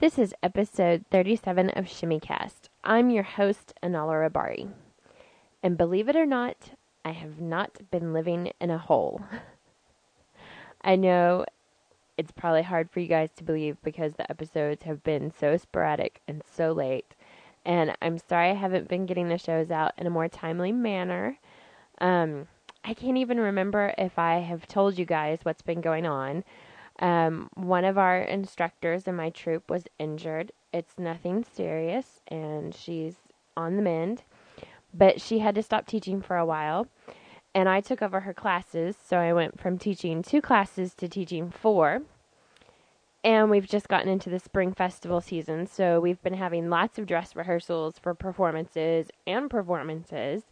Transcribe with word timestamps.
This 0.00 0.18
is 0.18 0.34
episode 0.42 1.04
37 1.12 1.70
of 1.70 1.84
Shimmycast. 1.84 2.68
I'm 2.82 3.10
your 3.10 3.22
host, 3.22 3.72
Anala 3.80 4.28
Rabari. 4.28 4.68
And 5.62 5.78
believe 5.78 6.08
it 6.08 6.16
or 6.16 6.26
not, 6.26 6.70
I 7.04 7.12
have 7.12 7.40
not 7.40 7.78
been 7.92 8.12
living 8.12 8.50
in 8.60 8.70
a 8.70 8.78
hole. 8.78 9.22
I 10.82 10.96
know 10.96 11.44
it's 12.18 12.32
probably 12.32 12.62
hard 12.62 12.90
for 12.90 12.98
you 12.98 13.06
guys 13.06 13.30
to 13.36 13.44
believe 13.44 13.76
because 13.84 14.14
the 14.14 14.28
episodes 14.28 14.82
have 14.82 15.04
been 15.04 15.32
so 15.38 15.56
sporadic 15.56 16.20
and 16.26 16.42
so 16.44 16.72
late. 16.72 17.14
And 17.64 17.96
I'm 18.02 18.18
sorry 18.18 18.50
I 18.50 18.54
haven't 18.54 18.88
been 18.88 19.06
getting 19.06 19.28
the 19.28 19.38
shows 19.38 19.70
out 19.70 19.92
in 19.96 20.08
a 20.08 20.10
more 20.10 20.28
timely 20.28 20.72
manner. 20.72 21.38
Um, 22.00 22.48
I 22.84 22.94
can't 22.94 23.16
even 23.16 23.38
remember 23.38 23.94
if 23.96 24.18
I 24.18 24.40
have 24.40 24.66
told 24.66 24.98
you 24.98 25.04
guys 25.06 25.38
what's 25.44 25.62
been 25.62 25.80
going 25.80 26.04
on. 26.04 26.42
Um, 27.00 27.48
one 27.54 27.84
of 27.84 27.98
our 27.98 28.18
instructors 28.20 29.08
in 29.08 29.16
my 29.16 29.30
troop 29.30 29.68
was 29.68 29.84
injured. 29.98 30.52
It's 30.72 30.98
nothing 30.98 31.44
serious, 31.44 32.20
and 32.28 32.74
she's 32.74 33.16
on 33.56 33.76
the 33.76 33.82
mend. 33.82 34.22
But 34.92 35.20
she 35.20 35.40
had 35.40 35.54
to 35.56 35.62
stop 35.62 35.86
teaching 35.86 36.22
for 36.22 36.36
a 36.36 36.46
while, 36.46 36.86
and 37.54 37.68
I 37.68 37.80
took 37.80 38.00
over 38.00 38.20
her 38.20 38.34
classes. 38.34 38.96
So 39.04 39.18
I 39.18 39.32
went 39.32 39.60
from 39.60 39.76
teaching 39.76 40.22
two 40.22 40.40
classes 40.40 40.94
to 40.94 41.08
teaching 41.08 41.50
four. 41.50 42.02
And 43.24 43.50
we've 43.50 43.66
just 43.66 43.88
gotten 43.88 44.10
into 44.10 44.28
the 44.28 44.38
spring 44.38 44.74
festival 44.74 45.20
season, 45.22 45.66
so 45.66 45.98
we've 45.98 46.22
been 46.22 46.34
having 46.34 46.68
lots 46.68 46.98
of 46.98 47.06
dress 47.06 47.34
rehearsals 47.34 47.98
for 47.98 48.14
performances 48.14 49.08
and 49.26 49.48
performances. 49.48 50.42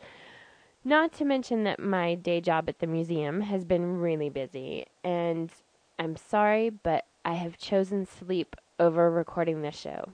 Not 0.83 1.13
to 1.15 1.27
mention 1.27 1.65
that 1.65 1.79
my 1.79 2.15
day 2.15 2.41
job 2.41 2.71
at 2.71 2.79
the 2.79 2.87
museum 2.87 3.43
has 3.43 3.67
been 3.67 3.99
really 3.99 4.31
busy, 4.31 4.87
and 5.05 5.53
I'm 5.99 6.17
sorry, 6.17 6.71
but 6.71 7.05
I 7.25 7.35
have 7.35 7.59
chosen 7.59 8.07
sleep 8.07 8.57
over 8.79 9.11
recording 9.11 9.63
this 9.63 9.79
show. 9.79 10.11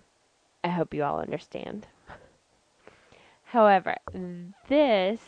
I 0.63 0.69
hope 0.69 0.93
you 0.93 1.05
all 1.05 1.21
understand. 1.21 1.87
However, 3.45 3.97
this 4.69 5.21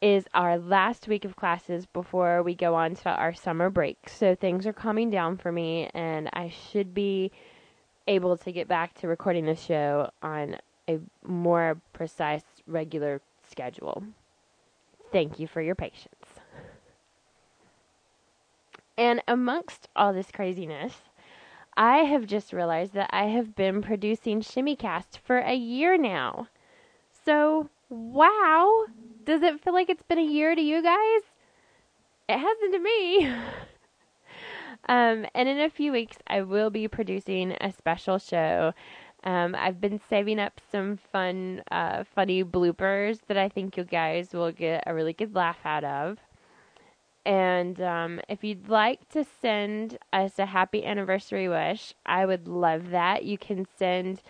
is 0.00 0.26
our 0.34 0.58
last 0.58 1.08
week 1.08 1.24
of 1.24 1.36
classes 1.36 1.86
before 1.86 2.42
we 2.42 2.54
go 2.54 2.74
on 2.74 2.94
to 2.94 3.08
our 3.08 3.32
summer 3.32 3.70
break. 3.70 4.08
So 4.08 4.34
things 4.34 4.66
are 4.66 4.72
calming 4.72 5.10
down 5.10 5.38
for 5.38 5.52
me, 5.52 5.88
and 5.94 6.28
I 6.32 6.50
should 6.50 6.92
be 6.92 7.30
able 8.06 8.36
to 8.36 8.52
get 8.52 8.68
back 8.68 8.94
to 9.00 9.08
recording 9.08 9.46
the 9.46 9.56
show 9.56 10.10
on 10.22 10.56
a 10.88 10.98
more 11.26 11.80
precise, 11.92 12.42
regular 12.66 13.20
schedule. 13.48 14.02
Thank 15.12 15.38
you 15.38 15.46
for 15.46 15.62
your 15.62 15.74
patience. 15.74 16.23
And 18.96 19.22
amongst 19.26 19.88
all 19.96 20.12
this 20.12 20.30
craziness, 20.30 20.94
I 21.76 21.98
have 21.98 22.26
just 22.26 22.52
realized 22.52 22.92
that 22.94 23.10
I 23.12 23.24
have 23.24 23.56
been 23.56 23.82
producing 23.82 24.40
Shimmycast 24.40 25.18
for 25.24 25.38
a 25.38 25.54
year 25.54 25.96
now. 25.96 26.48
So, 27.24 27.68
wow! 27.88 28.86
Does 29.24 29.42
it 29.42 29.60
feel 29.60 29.72
like 29.72 29.88
it's 29.88 30.02
been 30.02 30.18
a 30.18 30.22
year 30.22 30.54
to 30.54 30.60
you 30.60 30.82
guys? 30.82 31.22
It 32.28 32.38
hasn't 32.38 32.72
to 32.72 32.78
me. 32.78 33.26
um, 34.88 35.26
and 35.34 35.48
in 35.48 35.58
a 35.60 35.70
few 35.70 35.90
weeks, 35.90 36.18
I 36.28 36.42
will 36.42 36.70
be 36.70 36.86
producing 36.86 37.56
a 37.60 37.72
special 37.72 38.18
show. 38.18 38.72
Um, 39.24 39.54
I've 39.54 39.80
been 39.80 40.00
saving 40.08 40.38
up 40.38 40.60
some 40.70 40.98
fun, 41.10 41.62
uh, 41.70 42.04
funny 42.14 42.44
bloopers 42.44 43.20
that 43.26 43.38
I 43.38 43.48
think 43.48 43.76
you 43.76 43.84
guys 43.84 44.32
will 44.32 44.52
get 44.52 44.84
a 44.86 44.94
really 44.94 45.14
good 45.14 45.34
laugh 45.34 45.58
out 45.64 45.84
of. 45.84 46.18
And 47.24 47.80
um, 47.80 48.20
if 48.28 48.44
you'd 48.44 48.68
like 48.68 49.08
to 49.10 49.24
send 49.40 49.98
us 50.12 50.38
a 50.38 50.46
happy 50.46 50.84
anniversary 50.84 51.48
wish, 51.48 51.94
I 52.04 52.26
would 52.26 52.46
love 52.46 52.90
that. 52.90 53.24
You 53.24 53.38
can 53.38 53.66
send 53.78 54.20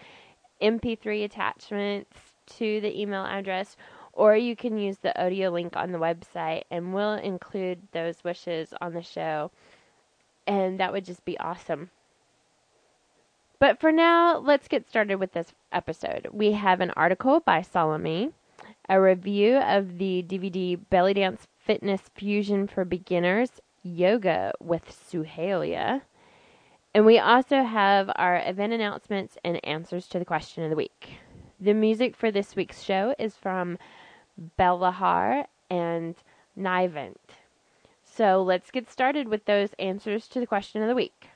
MP3 0.63 1.25
attachments 1.25 2.17
to 2.57 2.81
the 2.81 3.01
email 3.01 3.25
address, 3.25 3.77
or 4.13 4.37
you 4.37 4.55
can 4.55 4.79
use 4.79 4.99
the 4.99 5.19
audio 5.21 5.51
link 5.51 5.77
on 5.77 5.91
the 5.91 5.99
website, 5.99 6.63
and 6.71 6.95
we'll 6.95 7.15
include 7.15 7.81
those 7.93 8.23
wishes 8.23 8.73
on 8.81 8.95
the 8.95 9.03
show. 9.03 9.51
And 10.47 10.79
that 10.79 10.93
would 10.93 11.05
just 11.05 11.25
be 11.25 11.39
awesome. 11.39 11.91
But 13.59 13.81
for 13.81 13.91
now, 13.91 14.39
let's 14.39 14.69
get 14.69 14.89
started 14.89 15.17
with 15.17 15.33
this 15.33 15.53
episode. 15.73 16.29
We 16.33 16.53
have 16.53 16.81
an 16.81 16.91
article 16.91 17.41
by 17.41 17.63
Salome, 17.63 18.31
a 18.89 19.01
review 19.01 19.57
of 19.57 19.99
the 19.99 20.25
DVD 20.29 20.79
Belly 20.91 21.15
Dance 21.15 21.47
Fitness 21.65 22.03
Fusion 22.15 22.67
for 22.67 22.85
Beginners 22.85 23.63
Yoga 23.83 24.53
with 24.61 24.85
Suhaila. 25.11 26.03
And 26.95 27.07
we 27.07 27.19
also 27.19 27.63
have 27.63 28.11
our 28.17 28.43
event 28.45 28.75
announcements 28.75 29.39
and 29.43 29.65
answers 29.65 30.07
to 30.09 30.19
the 30.19 30.27
question 30.27 30.63
of 30.63 30.69
the 30.69 30.77
week. 30.77 31.15
The 31.59 31.73
music 31.73 32.17
for 32.17 32.31
this 32.31 32.55
week's 32.55 32.83
show 32.83 33.15
is 33.19 33.35
from 33.35 33.79
Belahar 34.59 35.47
and 35.71 36.15
Nivent. 36.59 37.17
So 38.05 38.43
let's 38.43 38.71
get 38.71 38.91
started 38.91 39.29
with 39.29 39.47
those 39.47 39.71
answers 39.79 40.29
to 40.29 40.41
the 40.41 40.47
question 40.47 40.83
of 40.83 40.89
the 40.89 40.95
week. 40.95 41.31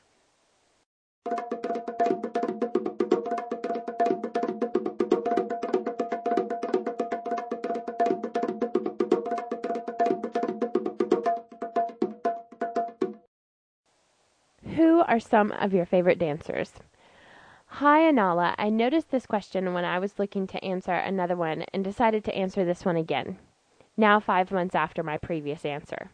Are 15.08 15.18
some 15.20 15.52
of 15.52 15.72
your 15.72 15.86
favorite 15.86 16.18
dancers? 16.18 16.74
Hi, 17.68 18.00
Anala. 18.00 18.54
I 18.58 18.68
noticed 18.68 19.10
this 19.10 19.24
question 19.24 19.72
when 19.72 19.86
I 19.86 19.98
was 19.98 20.18
looking 20.18 20.46
to 20.48 20.62
answer 20.62 20.92
another 20.92 21.34
one 21.34 21.64
and 21.72 21.82
decided 21.82 22.24
to 22.24 22.36
answer 22.36 22.62
this 22.62 22.84
one 22.84 22.96
again, 22.96 23.38
now 23.96 24.20
five 24.20 24.52
months 24.52 24.74
after 24.74 25.02
my 25.02 25.16
previous 25.16 25.64
answer. 25.64 26.10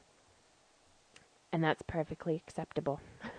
And 1.53 1.65
that's 1.65 1.83
perfectly 1.83 2.37
acceptable. 2.37 3.01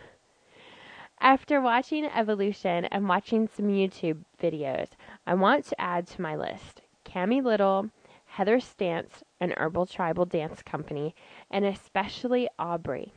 After 1.21 1.61
watching 1.61 2.03
Evolution 2.03 2.83
and 2.85 3.07
watching 3.07 3.47
some 3.47 3.67
YouTube 3.67 4.25
videos, 4.41 4.89
I 5.25 5.35
want 5.35 5.63
to 5.67 5.81
add 5.81 6.05
to 6.07 6.21
my 6.21 6.35
list 6.35 6.81
Kami 7.05 7.39
Liddle, 7.39 7.91
Heather 8.25 8.57
Stants, 8.57 9.23
an 9.39 9.53
Urban 9.55 9.87
Tribal 9.87 10.25
Dance 10.25 10.61
Company, 10.61 11.15
and 11.49 11.63
especially 11.63 12.49
Aubrey. 12.59 13.13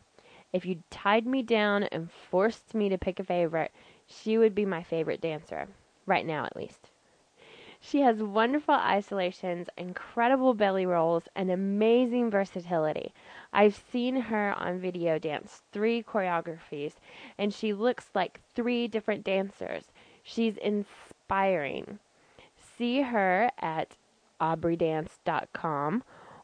If 0.52 0.64
you 0.64 0.82
tied 0.90 1.26
me 1.26 1.42
down 1.42 1.82
and 1.84 2.10
forced 2.10 2.74
me 2.74 2.88
to 2.88 2.98
pick 2.98 3.20
a 3.20 3.24
favorite, 3.24 3.72
she 4.06 4.38
would 4.38 4.54
be 4.54 4.64
my 4.64 4.82
favorite 4.82 5.20
dancer, 5.20 5.68
right 6.06 6.24
now 6.24 6.44
at 6.44 6.56
least. 6.56 6.90
She 7.80 8.00
has 8.00 8.22
wonderful 8.22 8.74
isolations, 8.74 9.68
incredible 9.76 10.52
belly 10.52 10.84
rolls, 10.84 11.28
and 11.36 11.48
amazing 11.50 12.28
versatility. 12.30 13.12
I've 13.52 13.76
seen 13.76 14.16
her 14.16 14.52
on 14.58 14.80
video 14.80 15.18
dance 15.18 15.62
three 15.70 16.02
choreographies, 16.02 16.94
and 17.38 17.54
she 17.54 17.72
looks 17.72 18.10
like 18.14 18.40
three 18.54 18.88
different 18.88 19.22
dancers. 19.22 19.84
She's 20.24 20.56
inspiring. 20.56 22.00
See 22.56 23.02
her 23.02 23.50
at 23.58 23.96
aubreydance.com 24.40 26.02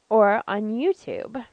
or 0.08 0.42
on 0.46 0.72
YouTube. 0.72 1.44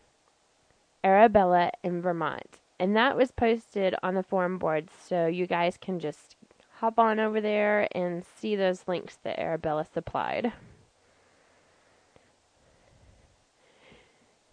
Arabella 1.03 1.71
in 1.83 2.01
Vermont. 2.01 2.59
And 2.79 2.95
that 2.95 3.15
was 3.15 3.31
posted 3.31 3.95
on 4.01 4.15
the 4.15 4.23
forum 4.23 4.57
board, 4.57 4.89
so 5.07 5.27
you 5.27 5.45
guys 5.45 5.77
can 5.79 5.99
just 5.99 6.35
hop 6.79 6.97
on 6.97 7.19
over 7.19 7.39
there 7.39 7.87
and 7.91 8.25
see 8.25 8.55
those 8.55 8.87
links 8.87 9.17
that 9.23 9.39
Arabella 9.39 9.85
supplied. 9.85 10.51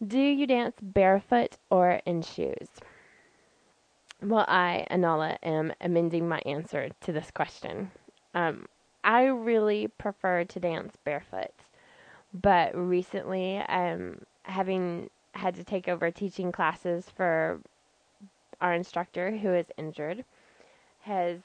Do 0.06 0.20
you 0.20 0.46
dance 0.46 0.76
barefoot 0.80 1.56
or 1.70 2.00
in 2.04 2.22
shoes? 2.22 2.68
Well, 4.22 4.44
I, 4.46 4.86
Anala, 4.90 5.38
am 5.42 5.72
amending 5.80 6.28
my 6.28 6.40
answer 6.44 6.90
to 7.00 7.12
this 7.12 7.30
question. 7.30 7.90
Um, 8.34 8.66
I 9.02 9.24
really 9.24 9.88
prefer 9.88 10.44
to 10.44 10.60
dance 10.60 10.96
barefoot, 11.04 11.52
but 12.34 12.76
recently, 12.76 13.58
um, 13.58 14.20
having 14.42 15.08
had 15.38 15.54
to 15.54 15.64
take 15.64 15.88
over 15.88 16.10
teaching 16.10 16.52
classes 16.52 17.06
for 17.16 17.60
our 18.60 18.74
instructor 18.74 19.36
who 19.36 19.54
is 19.54 19.66
injured, 19.76 20.24
has 21.02 21.38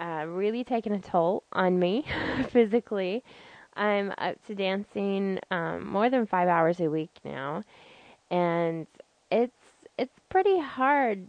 uh, 0.00 0.26
really 0.28 0.64
taken 0.64 0.92
a 0.92 1.00
toll 1.00 1.42
on 1.52 1.78
me 1.78 2.04
physically. 2.50 3.22
I'm 3.74 4.12
up 4.18 4.44
to 4.46 4.54
dancing 4.54 5.38
um, 5.50 5.86
more 5.86 6.10
than 6.10 6.26
five 6.26 6.48
hours 6.48 6.80
a 6.80 6.90
week 6.90 7.10
now, 7.24 7.62
and 8.30 8.86
it's 9.30 9.52
it's 9.98 10.18
pretty 10.28 10.58
hard 10.58 11.26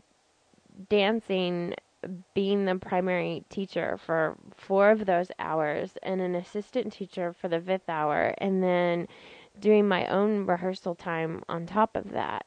dancing 0.90 1.76
being 2.34 2.66
the 2.66 2.76
primary 2.76 3.44
teacher 3.50 4.00
for 4.06 4.36
four 4.56 4.92
of 4.92 5.06
those 5.06 5.32
hours 5.40 5.92
and 6.04 6.22
an 6.22 6.36
assistant 6.36 6.94
teacher 6.94 7.34
for 7.34 7.48
the 7.48 7.60
fifth 7.60 7.90
hour 7.90 8.34
and 8.38 8.64
then 8.64 9.08
doing 9.60 9.88
my 9.88 10.08
own 10.08 10.46
rehearsal 10.46 10.96
time 10.96 11.44
on 11.50 11.66
top 11.66 11.96
of 11.96 12.12
that. 12.12 12.46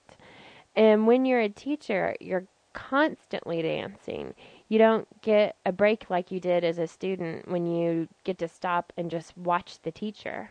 And 0.76 1.06
when 1.06 1.24
you're 1.24 1.40
a 1.40 1.48
teacher, 1.48 2.14
you're 2.20 2.46
constantly 2.72 3.62
dancing. 3.62 4.34
You 4.68 4.78
don't 4.78 5.08
get 5.22 5.56
a 5.66 5.72
break 5.72 6.08
like 6.08 6.30
you 6.30 6.38
did 6.38 6.64
as 6.64 6.78
a 6.78 6.86
student 6.86 7.48
when 7.48 7.66
you 7.66 8.08
get 8.24 8.38
to 8.38 8.48
stop 8.48 8.92
and 8.96 9.10
just 9.10 9.36
watch 9.36 9.80
the 9.82 9.90
teacher. 9.90 10.50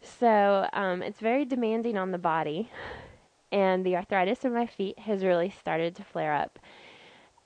So 0.00 0.68
um, 0.72 1.02
it's 1.02 1.20
very 1.20 1.44
demanding 1.44 1.96
on 1.96 2.10
the 2.10 2.18
body, 2.18 2.68
and 3.52 3.86
the 3.86 3.96
arthritis 3.96 4.44
in 4.44 4.52
my 4.52 4.66
feet 4.66 4.98
has 4.98 5.24
really 5.24 5.50
started 5.50 5.94
to 5.96 6.04
flare 6.04 6.34
up. 6.34 6.58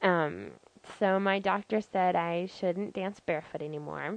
Um, 0.01 0.53
so 0.99 1.21
my 1.21 1.39
doctor 1.39 1.83
said 1.83 2.17
I 2.17 2.47
shouldn't 2.47 2.95
dance 2.95 3.21
barefoot 3.21 3.61
anymore, 3.61 4.17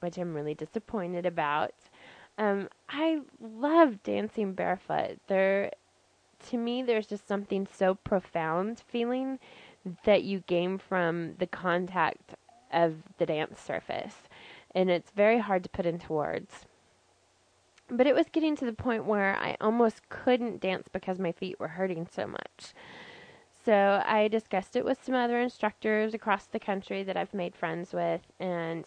which 0.00 0.16
I'm 0.16 0.32
really 0.32 0.54
disappointed 0.54 1.26
about. 1.26 1.72
Um, 2.38 2.68
I 2.88 3.20
love 3.40 4.02
dancing 4.04 4.52
barefoot. 4.52 5.18
There, 5.26 5.72
to 6.48 6.56
me, 6.56 6.82
there's 6.82 7.06
just 7.06 7.26
something 7.26 7.66
so 7.70 7.96
profound 7.96 8.80
feeling 8.86 9.40
that 10.04 10.22
you 10.22 10.40
gain 10.46 10.78
from 10.78 11.34
the 11.38 11.46
contact 11.46 12.34
of 12.72 12.94
the 13.18 13.26
dance 13.26 13.60
surface, 13.60 14.14
and 14.74 14.88
it's 14.88 15.10
very 15.10 15.40
hard 15.40 15.64
to 15.64 15.68
put 15.68 15.86
into 15.86 16.12
words. 16.12 16.66
But 17.90 18.06
it 18.06 18.14
was 18.14 18.26
getting 18.30 18.54
to 18.56 18.66
the 18.66 18.72
point 18.72 19.06
where 19.06 19.36
I 19.36 19.56
almost 19.60 20.08
couldn't 20.10 20.60
dance 20.60 20.88
because 20.92 21.18
my 21.18 21.32
feet 21.32 21.58
were 21.58 21.68
hurting 21.68 22.06
so 22.06 22.26
much. 22.26 22.74
So 23.64 24.02
I 24.06 24.28
discussed 24.28 24.76
it 24.76 24.84
with 24.84 25.02
some 25.02 25.14
other 25.14 25.40
instructors 25.40 26.14
across 26.14 26.46
the 26.46 26.60
country 26.60 27.02
that 27.02 27.16
I've 27.16 27.34
made 27.34 27.56
friends 27.56 27.92
with, 27.92 28.20
and 28.38 28.84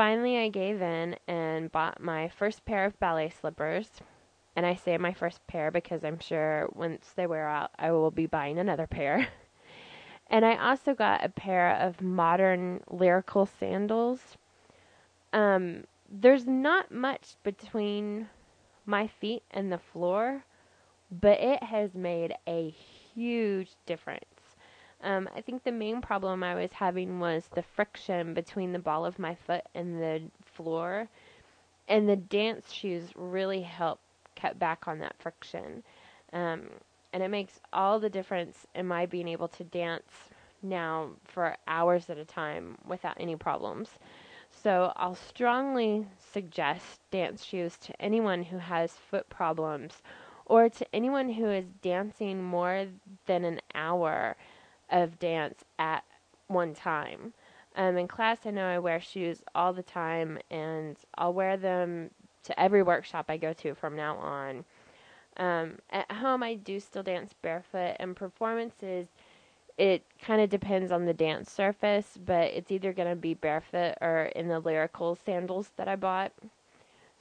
finally 0.00 0.38
I 0.38 0.48
gave 0.48 0.80
in 0.80 1.14
and 1.28 1.70
bought 1.70 2.00
my 2.00 2.30
first 2.30 2.64
pair 2.64 2.86
of 2.86 2.98
ballet 2.98 3.28
slippers. 3.28 4.00
And 4.56 4.64
I 4.64 4.74
say 4.74 4.96
my 4.96 5.12
first 5.12 5.46
pair 5.46 5.70
because 5.70 6.02
I'm 6.02 6.18
sure 6.18 6.70
once 6.72 7.12
they 7.14 7.26
wear 7.26 7.46
out, 7.46 7.70
I 7.78 7.90
will 7.90 8.10
be 8.10 8.24
buying 8.24 8.58
another 8.58 8.86
pair. 8.86 9.28
and 10.30 10.46
I 10.46 10.56
also 10.56 10.94
got 10.94 11.22
a 11.22 11.28
pair 11.28 11.76
of 11.76 12.00
modern 12.00 12.80
lyrical 12.88 13.44
sandals. 13.44 14.38
Um, 15.34 15.84
there's 16.10 16.46
not 16.46 16.90
much 16.90 17.34
between 17.42 18.30
my 18.86 19.06
feet 19.06 19.42
and 19.50 19.70
the 19.70 19.76
floor, 19.92 20.44
but 21.10 21.38
it 21.40 21.62
has 21.64 21.94
made 21.94 22.32
a 22.48 22.70
huge 22.70 23.72
difference. 23.84 24.24
Um, 25.02 25.28
I 25.34 25.40
think 25.40 25.64
the 25.64 25.72
main 25.72 26.02
problem 26.02 26.42
I 26.42 26.54
was 26.54 26.72
having 26.72 27.20
was 27.20 27.48
the 27.54 27.62
friction 27.62 28.34
between 28.34 28.72
the 28.72 28.78
ball 28.78 29.06
of 29.06 29.18
my 29.18 29.34
foot 29.34 29.64
and 29.74 30.00
the 30.00 30.22
floor, 30.44 31.08
and 31.88 32.08
the 32.08 32.16
dance 32.16 32.70
shoes 32.70 33.10
really 33.14 33.62
help 33.62 33.98
cut 34.36 34.58
back 34.58 34.86
on 34.86 34.98
that 34.98 35.16
friction. 35.18 35.82
Um, 36.32 36.68
and 37.12 37.22
it 37.22 37.28
makes 37.28 37.60
all 37.72 37.98
the 37.98 38.10
difference 38.10 38.66
in 38.74 38.86
my 38.86 39.06
being 39.06 39.28
able 39.28 39.48
to 39.48 39.64
dance 39.64 40.12
now 40.62 41.10
for 41.24 41.56
hours 41.66 42.10
at 42.10 42.18
a 42.18 42.24
time 42.24 42.76
without 42.86 43.16
any 43.18 43.36
problems. 43.36 43.88
So 44.50 44.92
I'll 44.96 45.14
strongly 45.14 46.06
suggest 46.32 47.00
dance 47.10 47.44
shoes 47.44 47.76
to 47.78 48.00
anyone 48.00 48.42
who 48.42 48.58
has 48.58 48.92
foot 48.92 49.28
problems 49.28 50.02
or 50.44 50.68
to 50.68 50.94
anyone 50.94 51.30
who 51.30 51.48
is 51.48 51.66
dancing 51.82 52.42
more 52.42 52.86
than 53.26 53.44
an 53.44 53.60
hour 53.74 54.36
of 54.90 55.18
dance 55.18 55.64
at 55.78 56.04
one 56.48 56.74
time. 56.74 57.32
Um, 57.76 57.96
in 57.96 58.08
class, 58.08 58.38
I 58.44 58.50
know 58.50 58.66
I 58.66 58.78
wear 58.78 59.00
shoes 59.00 59.42
all 59.54 59.72
the 59.72 59.82
time, 59.82 60.38
and 60.50 60.96
I'll 61.16 61.32
wear 61.32 61.56
them 61.56 62.10
to 62.44 62.60
every 62.60 62.82
workshop 62.82 63.26
I 63.28 63.36
go 63.36 63.52
to 63.52 63.74
from 63.74 63.96
now 63.96 64.16
on. 64.16 64.64
Um, 65.36 65.78
at 65.90 66.10
home, 66.10 66.42
I 66.42 66.54
do 66.54 66.80
still 66.80 67.02
dance 67.02 67.32
barefoot, 67.40 67.96
and 68.00 68.16
performances 68.16 69.06
it 69.80 70.04
kind 70.20 70.42
of 70.42 70.50
depends 70.50 70.92
on 70.92 71.06
the 71.06 71.14
dance 71.14 71.50
surface, 71.50 72.18
but 72.22 72.52
it's 72.52 72.70
either 72.70 72.92
going 72.92 73.08
to 73.08 73.16
be 73.16 73.32
barefoot 73.32 73.94
or 74.02 74.24
in 74.36 74.46
the 74.46 74.60
lyrical 74.60 75.16
sandals 75.16 75.70
that 75.76 75.88
I 75.88 75.96
bought. 75.96 76.32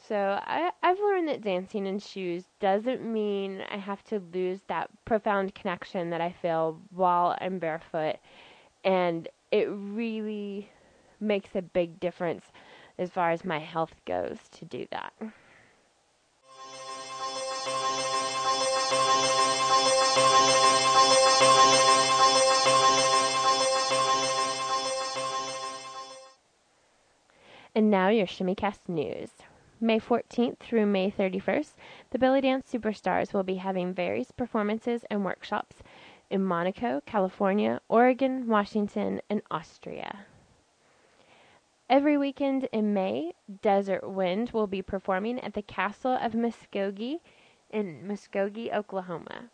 So 0.08 0.40
I, 0.42 0.72
I've 0.82 1.00
learned 1.00 1.28
that 1.28 1.42
dancing 1.42 1.86
in 1.86 2.00
shoes 2.00 2.46
doesn't 2.60 3.02
mean 3.02 3.62
I 3.70 3.78
have 3.78 4.04
to 4.06 4.22
lose 4.34 4.60
that 4.68 4.90
profound 5.06 5.54
connection 5.54 6.10
that 6.10 6.22
I 6.22 6.32
feel 6.32 6.80
while 6.92 7.38
I'm 7.40 7.60
barefoot. 7.60 8.16
And 8.84 9.28
it 9.52 9.68
really 9.70 10.70
makes 11.20 11.50
a 11.54 11.62
big 11.62 12.00
difference 12.00 12.46
as 12.98 13.10
far 13.10 13.32
as 13.32 13.44
my 13.44 13.60
health 13.60 13.94
goes 14.06 14.38
to 14.54 14.66
do 14.66 14.88
that. 14.92 15.14
And 27.76 27.92
now 27.92 28.10
your 28.10 28.26
ShimmyCast 28.26 28.80
news. 28.88 29.30
May 29.82 30.00
14th 30.00 30.58
through 30.58 30.86
May 30.88 31.10
31st, 31.10 31.74
the 32.12 32.20
Belly 32.20 32.42
Dance 32.42 32.70
Superstars 32.72 33.34
will 33.34 33.44
be 33.44 33.56
having 33.56 33.94
various 33.94 34.32
performances 34.32 35.06
and 35.10 35.24
workshops 35.24 35.78
in 36.30 36.44
Monaco, 36.44 37.02
California, 37.06 37.80
Oregon, 37.88 38.48
Washington, 38.48 39.22
and 39.30 39.42
Austria. 39.50 40.26
Every 41.90 42.18
weekend 42.18 42.68
in 42.72 42.94
May, 42.94 43.34
Desert 43.62 44.08
Wind 44.08 44.52
will 44.52 44.68
be 44.68 44.82
performing 44.82 45.40
at 45.40 45.54
the 45.54 45.62
Castle 45.62 46.18
of 46.22 46.34
Muskogee 46.34 47.20
in 47.72 48.08
Muskogee, 48.08 48.74
Oklahoma. 48.74 49.50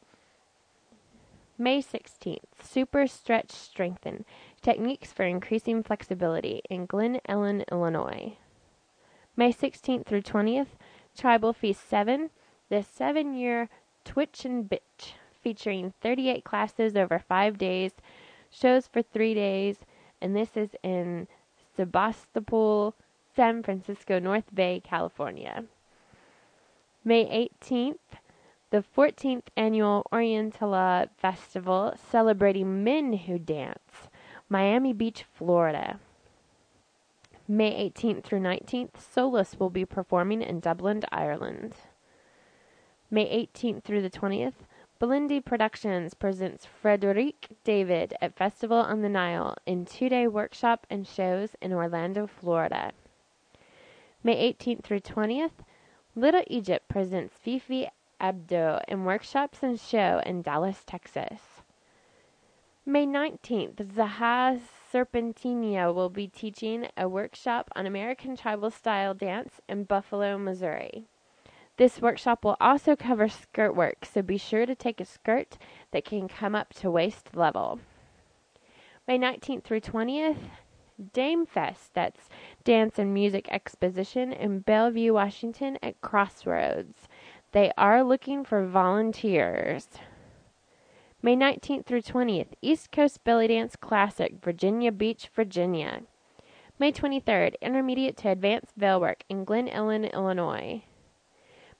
May 1.58 1.82
16th, 1.82 2.40
Super 2.62 3.08
Stretch 3.08 3.52
Strengthen 3.52 4.26
Techniques 4.62 5.14
for 5.14 5.24
Increasing 5.24 5.84
Flexibility 5.84 6.62
in 6.70 6.86
Glen 6.86 7.22
Ellyn, 7.30 7.64
Illinois. 7.72 8.36
May 9.38 9.52
16th 9.52 10.06
through 10.06 10.22
20th, 10.22 10.78
Tribal 11.18 11.52
Fest 11.52 11.90
7, 11.90 12.30
the 12.70 12.84
seven 12.84 13.34
year 13.34 13.70
Twitch 14.06 14.46
and 14.46 14.70
Bitch, 14.70 15.14
featuring 15.42 15.94
38 16.02 16.46
classes 16.46 16.96
over 16.96 17.20
five 17.20 17.58
days, 17.58 17.92
shows 18.50 18.88
for 18.88 19.02
three 19.02 19.34
days, 19.34 19.80
and 20.22 20.36
this 20.36 20.56
is 20.56 20.70
in 20.84 21.28
Sebastopol, 21.76 22.94
San 23.36 23.62
Francisco, 23.62 24.20
North 24.20 24.56
Bay, 24.56 24.82
California. 24.82 25.66
May 27.04 27.50
18th, 27.62 28.20
the 28.70 28.84
14th 28.96 29.48
annual 29.58 30.06
Orientala 30.14 31.10
Festival 31.18 31.94
celebrating 32.10 32.84
men 32.84 33.14
who 33.14 33.38
dance. 33.38 34.10
Miami 34.48 34.94
Beach, 34.94 35.26
Florida. 35.34 36.00
May 37.48 37.92
18th 37.92 38.24
through 38.24 38.40
19th, 38.40 38.98
Solus 38.98 39.60
will 39.60 39.70
be 39.70 39.86
performing 39.86 40.42
in 40.42 40.60
Dublin, 40.60 41.04
Ireland. 41.12 41.76
May 43.12 43.26
18th 43.26 43.84
through 43.84 44.02
the 44.02 44.10
20th, 44.10 44.66
Belindi 45.00 45.46
Productions 45.46 46.16
presents 46.16 46.66
Frederic 46.66 47.50
David 47.64 48.16
at 48.20 48.36
Festival 48.36 48.78
on 48.78 49.04
the 49.04 49.10
Nile 49.10 49.56
in 49.68 49.86
two 49.86 50.10
day 50.10 50.26
workshop 50.26 50.88
and 50.90 51.06
shows 51.06 51.56
in 51.62 51.72
Orlando, 51.72 52.26
Florida. 52.26 52.94
May 54.24 54.52
18th 54.52 54.84
through 54.84 55.02
20th, 55.02 55.52
Little 56.16 56.44
Egypt 56.48 56.88
presents 56.88 57.38
Fifi 57.38 57.88
Abdo 58.20 58.82
in 58.88 59.06
workshops 59.06 59.60
and 59.62 59.80
show 59.80 60.20
in 60.26 60.42
Dallas, 60.42 60.84
Texas. 60.84 61.62
May 62.88 63.08
19th, 63.08 63.78
Zaha 63.78 64.62
Serpentina 64.94 65.92
will 65.92 66.12
be 66.12 66.28
teaching 66.28 66.88
a 66.96 67.10
workshop 67.10 67.72
on 67.76 67.88
American 67.88 68.38
tribal 68.38 68.70
style 68.70 69.16
dance 69.16 69.60
in 69.68 69.86
Buffalo, 69.86 70.38
Missouri. 70.38 71.08
This 71.78 72.00
workshop 72.00 72.46
will 72.46 72.56
also 72.62 72.96
cover 72.96 73.28
skirt 73.28 73.76
work, 73.76 74.06
so 74.06 74.22
be 74.22 74.38
sure 74.38 74.68
to 74.68 74.76
take 74.76 75.02
a 75.02 75.06
skirt 75.06 75.58
that 75.90 76.06
can 76.06 76.28
come 76.28 76.54
up 76.54 76.76
to 76.76 76.92
waist 76.92 77.36
level. 77.36 77.80
May 79.08 79.18
19th 79.18 79.64
through 79.64 79.82
20th, 79.82 80.38
Dame 81.12 81.48
Fest, 81.48 81.96
that's 81.96 82.30
Dance 82.64 83.00
and 83.00 83.12
Music 83.12 83.48
Exposition 83.50 84.32
in 84.32 84.60
Bellevue, 84.60 85.12
Washington 85.12 85.80
at 85.82 86.00
Crossroads. 86.02 87.08
They 87.52 87.72
are 87.80 88.04
looking 88.04 88.44
for 88.44 88.64
volunteers. 88.64 89.88
May 91.26 91.36
19th 91.36 91.88
through 91.88 92.04
20th, 92.04 92.50
East 92.62 92.92
Coast 92.92 93.24
Belly 93.24 93.48
Dance 93.48 93.76
Classic, 93.76 94.36
Virginia 94.44 94.92
Beach, 94.92 95.28
Virginia. 95.34 96.02
May 96.78 96.92
23rd, 96.92 97.56
Intermediate 97.64 98.16
to 98.18 98.30
Advanced 98.30 98.74
Veil 98.78 99.02
Work 99.02 99.24
in 99.28 99.44
Glen 99.44 99.68
Ellyn, 99.68 100.14
Illinois. 100.14 100.84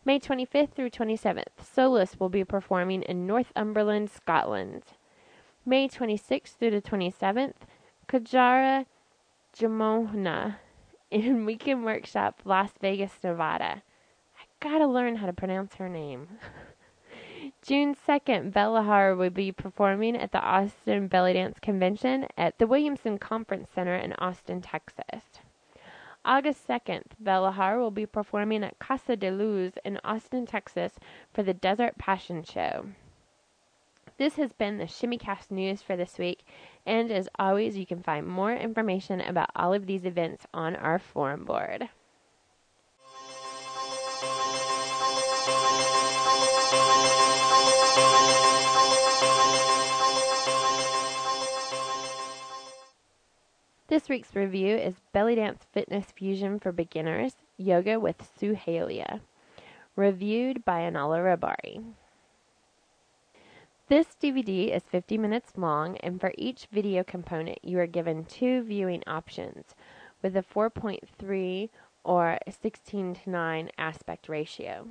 May 0.04 0.20
25th 0.20 0.72
through 0.74 0.90
27th, 0.90 1.62
Solus 1.62 2.20
will 2.20 2.30
be 2.30 2.44
performing 2.44 3.04
in 3.04 3.28
Northumberland, 3.28 4.10
Scotland. 4.10 4.82
May 5.64 5.88
26th 5.90 6.56
through 6.58 6.72
the 6.72 6.82
27th, 6.82 7.68
Kajara 8.08 8.88
Jamona 9.56 10.56
in 11.12 11.46
Weekend 11.46 11.86
Workshop, 11.86 12.42
Las 12.46 12.72
Vegas, 12.82 13.20
Nevada. 13.24 13.84
I 14.40 14.46
gotta 14.60 14.88
learn 14.88 15.18
how 15.18 15.28
to 15.28 15.34
pronounce 15.34 15.76
her 15.76 15.88
name. 15.88 16.30
June 17.66 17.96
2nd, 17.96 18.54
Bella 18.54 19.16
will 19.16 19.32
be 19.32 19.52
performing 19.52 20.16
at 20.16 20.32
the 20.32 20.40
Austin 20.40 21.08
Belly 21.08 21.34
Dance 21.34 21.58
Convention 21.60 22.28
at 22.38 22.60
the 22.60 22.68
Williamson 22.68 23.18
Conference 23.18 23.70
Center 23.74 23.96
in 23.96 24.14
Austin, 24.20 24.62
Texas. 24.62 25.42
August 26.24 26.68
2nd, 26.68 27.02
Bella 27.20 27.76
will 27.80 27.90
be 27.90 28.06
performing 28.06 28.64
at 28.64 28.78
Casa 28.78 29.16
de 29.16 29.32
Luz 29.32 29.80
in 29.84 30.00
Austin, 30.04 30.46
Texas 30.46 31.00
for 31.34 31.42
the 31.42 31.56
Desert 31.56 31.98
Passion 31.98 32.44
Show. 32.44 32.86
This 34.20 34.36
has 34.36 34.54
been 34.54 34.78
the 34.78 34.84
ShimmyCast 34.84 35.50
news 35.50 35.82
for 35.82 35.98
this 35.98 36.20
week, 36.20 36.46
and 36.86 37.10
as 37.10 37.28
always, 37.40 37.80
you 37.80 37.88
can 37.88 38.04
find 38.04 38.28
more 38.28 38.54
information 38.54 39.22
about 39.22 39.50
all 39.56 39.74
of 39.74 39.88
these 39.88 40.06
events 40.06 40.46
on 40.54 40.76
our 40.76 41.00
forum 41.00 41.46
board. 41.46 41.90
This 53.96 54.10
week's 54.10 54.36
review 54.36 54.76
is 54.76 54.96
Belly 55.14 55.36
Dance 55.36 55.68
Fitness 55.72 56.08
Fusion 56.12 56.60
for 56.60 56.74
Beginners 56.74 57.38
Yoga 57.56 57.98
with 57.98 58.30
Suhaila, 58.38 59.22
reviewed 59.96 60.66
by 60.66 60.82
Anala 60.82 61.24
Rabari. 61.24 61.82
This 63.88 64.08
DVD 64.22 64.76
is 64.76 64.84
50 64.84 65.18
minutes 65.18 65.54
long, 65.56 65.96
and 66.00 66.20
for 66.20 66.34
each 66.38 66.68
video 66.74 67.06
component, 67.06 67.60
you 67.64 67.80
are 67.80 67.88
given 67.88 68.26
two 68.26 68.64
viewing 68.64 69.02
options 69.08 69.74
with 70.22 70.36
a 70.36 70.44
4.3 70.44 71.70
or 72.04 72.38
16 72.50 73.16
to 73.16 73.30
9 73.30 73.70
aspect 73.78 74.28
ratio. 74.28 74.90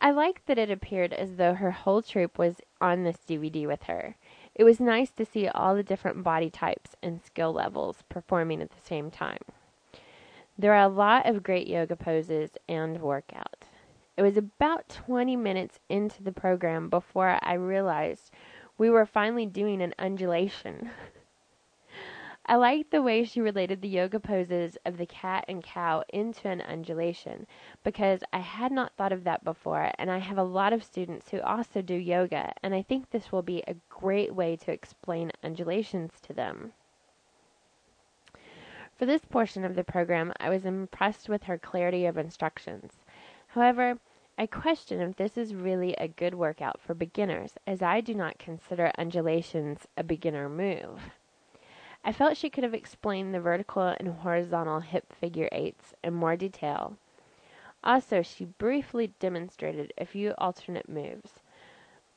I 0.00 0.12
liked 0.12 0.46
that 0.46 0.56
it 0.56 0.70
appeared 0.70 1.12
as 1.12 1.34
though 1.34 1.54
her 1.54 1.72
whole 1.72 2.00
troupe 2.00 2.38
was 2.38 2.60
on 2.80 3.02
this 3.02 3.18
DVD 3.28 3.66
with 3.66 3.82
her. 3.82 4.14
It 4.60 4.64
was 4.64 4.78
nice 4.78 5.10
to 5.12 5.24
see 5.24 5.48
all 5.48 5.74
the 5.74 5.82
different 5.82 6.22
body 6.22 6.50
types 6.50 6.94
and 7.02 7.22
skill 7.24 7.50
levels 7.50 8.04
performing 8.10 8.60
at 8.60 8.68
the 8.68 8.86
same 8.86 9.10
time. 9.10 9.38
There 10.58 10.74
are 10.74 10.84
a 10.84 10.88
lot 10.88 11.26
of 11.26 11.42
great 11.42 11.66
yoga 11.66 11.96
poses 11.96 12.50
and 12.68 13.00
workout. 13.00 13.64
It 14.18 14.22
was 14.22 14.36
about 14.36 14.90
20 14.90 15.34
minutes 15.34 15.78
into 15.88 16.22
the 16.22 16.30
program 16.30 16.90
before 16.90 17.38
I 17.40 17.54
realized 17.54 18.32
we 18.76 18.90
were 18.90 19.06
finally 19.06 19.46
doing 19.46 19.80
an 19.80 19.94
undulation. 19.98 20.90
I 22.50 22.56
liked 22.56 22.90
the 22.90 23.00
way 23.00 23.22
she 23.22 23.40
related 23.40 23.80
the 23.80 23.86
yoga 23.86 24.18
poses 24.18 24.76
of 24.84 24.96
the 24.96 25.06
cat 25.06 25.44
and 25.46 25.62
cow 25.62 26.02
into 26.08 26.48
an 26.48 26.60
undulation 26.60 27.46
because 27.84 28.24
I 28.32 28.40
had 28.40 28.72
not 28.72 28.92
thought 28.96 29.12
of 29.12 29.22
that 29.22 29.44
before, 29.44 29.92
and 30.00 30.10
I 30.10 30.18
have 30.18 30.36
a 30.36 30.42
lot 30.42 30.72
of 30.72 30.82
students 30.82 31.30
who 31.30 31.40
also 31.42 31.80
do 31.80 31.94
yoga, 31.94 32.52
and 32.60 32.74
I 32.74 32.82
think 32.82 33.08
this 33.08 33.30
will 33.30 33.42
be 33.42 33.62
a 33.68 33.76
great 33.88 34.34
way 34.34 34.56
to 34.56 34.72
explain 34.72 35.30
undulations 35.44 36.20
to 36.22 36.32
them. 36.32 36.72
For 38.96 39.06
this 39.06 39.24
portion 39.24 39.64
of 39.64 39.76
the 39.76 39.84
program, 39.84 40.32
I 40.40 40.48
was 40.48 40.66
impressed 40.66 41.28
with 41.28 41.44
her 41.44 41.56
clarity 41.56 42.04
of 42.04 42.18
instructions. 42.18 43.04
However, 43.46 44.00
I 44.36 44.46
question 44.46 45.00
if 45.00 45.14
this 45.14 45.38
is 45.38 45.54
really 45.54 45.94
a 45.94 46.08
good 46.08 46.34
workout 46.34 46.80
for 46.80 46.94
beginners, 46.94 47.54
as 47.64 47.80
I 47.80 48.00
do 48.00 48.12
not 48.12 48.40
consider 48.40 48.90
undulations 48.98 49.86
a 49.96 50.02
beginner 50.02 50.48
move. 50.48 51.00
I 52.02 52.12
felt 52.12 52.36
she 52.36 52.50
could 52.50 52.64
have 52.64 52.74
explained 52.74 53.34
the 53.34 53.40
vertical 53.40 53.82
and 53.82 54.08
horizontal 54.08 54.80
hip 54.80 55.12
figure 55.12 55.48
eights 55.52 55.94
in 56.02 56.14
more 56.14 56.36
detail. 56.36 56.96
Also, 57.84 58.22
she 58.22 58.44
briefly 58.44 59.12
demonstrated 59.18 59.92
a 59.98 60.04
few 60.04 60.34
alternate 60.38 60.88
moves. 60.88 61.40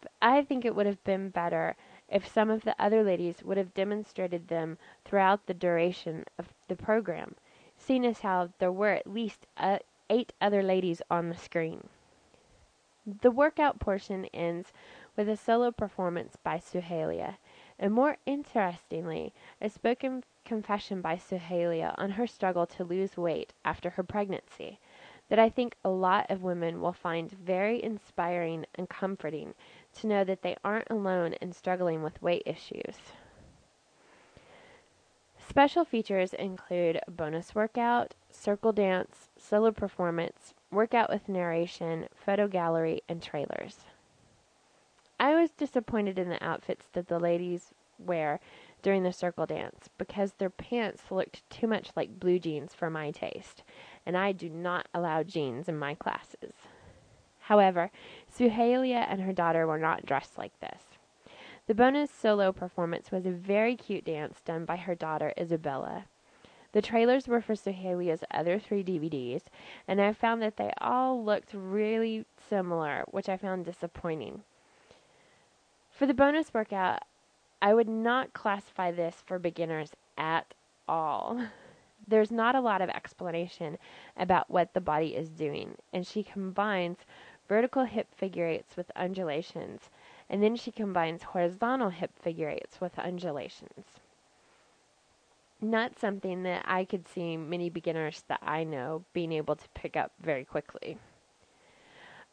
But 0.01 0.11
I 0.21 0.41
think 0.41 0.65
it 0.65 0.75
would 0.75 0.85
have 0.85 1.03
been 1.03 1.29
better 1.29 1.75
if 2.09 2.27
some 2.27 2.49
of 2.49 2.63
the 2.63 2.75
other 2.77 3.03
ladies 3.03 3.43
would 3.43 3.57
have 3.57 3.73
demonstrated 3.73 4.47
them 4.47 4.77
throughout 5.05 5.45
the 5.45 5.53
duration 5.53 6.25
of 6.37 6.53
the 6.67 6.75
program, 6.75 7.35
seeing 7.77 8.05
as 8.05 8.19
how 8.19 8.49
there 8.59 8.71
were 8.71 8.91
at 8.91 9.07
least 9.07 9.47
uh, 9.57 9.79
eight 10.09 10.33
other 10.39 10.63
ladies 10.63 11.01
on 11.09 11.29
the 11.29 11.37
screen. 11.37 11.87
The 13.05 13.31
workout 13.31 13.79
portion 13.79 14.25
ends 14.33 14.71
with 15.17 15.27
a 15.27 15.35
solo 15.35 15.71
performance 15.71 16.35
by 16.35 16.57
Suhaila, 16.57 17.35
and 17.83 17.93
more 17.93 18.15
interestingly, 18.25 19.33
a 19.59 19.69
spoken 19.69 20.23
confession 20.45 21.01
by 21.01 21.17
Suhaila 21.17 21.93
on 21.97 22.11
her 22.11 22.25
struggle 22.25 22.65
to 22.65 22.85
lose 22.85 23.17
weight 23.17 23.51
after 23.65 23.89
her 23.89 24.03
pregnancy 24.03 24.79
that 25.27 25.37
I 25.37 25.49
think 25.49 25.75
a 25.83 25.89
lot 25.89 26.31
of 26.31 26.43
women 26.43 26.79
will 26.79 26.93
find 26.93 27.29
very 27.29 27.83
inspiring 27.83 28.65
and 28.75 28.87
comforting 28.87 29.53
to 29.95 30.07
know 30.07 30.23
that 30.23 30.43
they 30.43 30.55
aren't 30.63 30.89
alone 30.89 31.33
in 31.41 31.51
struggling 31.51 32.01
with 32.03 32.21
weight 32.21 32.43
issues. 32.45 32.95
Special 35.37 35.83
features 35.83 36.33
include 36.33 37.01
bonus 37.09 37.53
workout, 37.53 38.13
circle 38.31 38.71
dance, 38.71 39.27
solo 39.37 39.71
performance, 39.71 40.53
workout 40.71 41.09
with 41.09 41.27
narration, 41.27 42.07
photo 42.15 42.47
gallery, 42.47 43.01
and 43.09 43.21
trailers. 43.21 43.79
I 45.23 45.35
was 45.35 45.51
disappointed 45.51 46.19
in 46.19 46.27
the 46.27 46.43
outfits 46.43 46.87
that 46.91 47.07
the 47.07 47.17
ladies 47.17 47.73
wear 47.97 48.41
during 48.81 49.03
the 49.03 49.13
circle 49.13 49.45
dance 49.45 49.89
because 49.97 50.33
their 50.33 50.49
pants 50.49 51.11
looked 51.11 51.49
too 51.49 51.65
much 51.65 51.91
like 51.95 52.19
blue 52.19 52.39
jeans 52.39 52.73
for 52.73 52.89
my 52.89 53.09
taste, 53.11 53.63
and 54.05 54.17
I 54.17 54.33
do 54.33 54.49
not 54.49 54.89
allow 54.93 55.23
jeans 55.23 55.69
in 55.69 55.79
my 55.79 55.95
classes. 55.95 56.51
However, 57.39 57.89
Suhaila 58.37 59.05
and 59.09 59.21
her 59.21 59.31
daughter 59.31 59.65
were 59.65 59.77
not 59.77 60.05
dressed 60.05 60.37
like 60.37 60.59
this. 60.59 60.83
The 61.67 61.73
bonus 61.73 62.11
solo 62.11 62.51
performance 62.51 63.09
was 63.09 63.25
a 63.25 63.31
very 63.31 63.77
cute 63.77 64.03
dance 64.03 64.41
done 64.41 64.65
by 64.65 64.75
her 64.75 64.93
daughter 64.93 65.31
Isabella. 65.39 66.03
The 66.73 66.81
trailers 66.81 67.29
were 67.29 67.39
for 67.39 67.53
Suhaila's 67.53 68.25
other 68.29 68.59
three 68.59 68.83
DVDs, 68.83 69.43
and 69.87 70.01
I 70.01 70.11
found 70.11 70.41
that 70.41 70.57
they 70.57 70.73
all 70.81 71.23
looked 71.23 71.53
really 71.53 72.25
similar, 72.49 73.05
which 73.09 73.29
I 73.29 73.37
found 73.37 73.63
disappointing. 73.63 74.43
For 75.93 76.07
the 76.07 76.13
bonus 76.15 76.51
workout, 76.51 77.03
I 77.61 77.75
would 77.75 77.87
not 77.87 78.33
classify 78.33 78.89
this 78.91 79.21
for 79.27 79.37
beginners 79.37 79.91
at 80.17 80.55
all. 80.87 81.39
There's 82.07 82.31
not 82.31 82.55
a 82.55 82.61
lot 82.61 82.81
of 82.81 82.89
explanation 82.89 83.77
about 84.17 84.49
what 84.49 84.73
the 84.73 84.81
body 84.81 85.15
is 85.15 85.29
doing, 85.29 85.75
and 85.93 86.05
she 86.05 86.23
combines 86.23 86.97
vertical 87.47 87.83
hip 87.85 88.07
figure 88.15 88.47
eights 88.47 88.75
with 88.75 88.89
undulations, 88.95 89.91
and 90.31 90.41
then 90.41 90.55
she 90.55 90.71
combines 90.71 91.21
horizontal 91.21 91.89
hip 91.89 92.11
figure 92.19 92.49
eights 92.49 92.81
with 92.81 92.97
undulations. 92.97 93.85
Not 95.61 95.99
something 95.99 96.41
that 96.41 96.65
I 96.67 96.85
could 96.85 97.07
see 97.07 97.37
many 97.37 97.69
beginners 97.69 98.23
that 98.29 98.41
I 98.41 98.63
know 98.63 99.05
being 99.13 99.31
able 99.31 99.55
to 99.55 99.69
pick 99.75 99.95
up 99.95 100.11
very 100.19 100.43
quickly. 100.43 100.97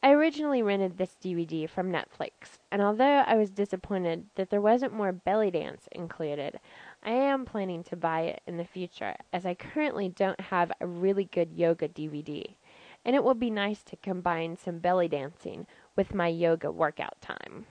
I 0.02 0.12
originally 0.12 0.62
rented 0.62 0.97
this 0.97 1.14
DVD 1.23 1.69
from 1.69 1.92
Netflix, 1.92 2.59
and 2.71 2.80
although 2.80 3.23
I 3.26 3.35
was 3.35 3.50
disappointed 3.50 4.25
that 4.37 4.49
there 4.49 4.61
wasn't 4.61 4.95
more 4.95 5.12
belly 5.12 5.50
dance 5.50 5.88
included, 5.92 6.59
I 7.02 7.11
am 7.11 7.45
planning 7.45 7.85
to 7.85 7.97
buy 7.97 8.23
it 8.23 8.40
in 8.47 8.57
the 8.57 8.64
future 8.64 9.16
as 9.30 9.45
I 9.45 9.52
currently 9.52 10.09
don't 10.09 10.40
have 10.40 10.73
a 10.80 10.87
really 10.87 11.25
good 11.25 11.52
yoga 11.52 11.87
DVD, 11.87 12.54
and 13.04 13.14
it 13.14 13.23
will 13.23 13.35
be 13.35 13.50
nice 13.50 13.83
to 13.83 13.97
combine 13.97 14.57
some 14.57 14.78
belly 14.78 15.07
dancing 15.07 15.66
with 15.97 16.14
my 16.14 16.28
yoga 16.28 16.73
workout 16.73 17.21
time. 17.21 17.66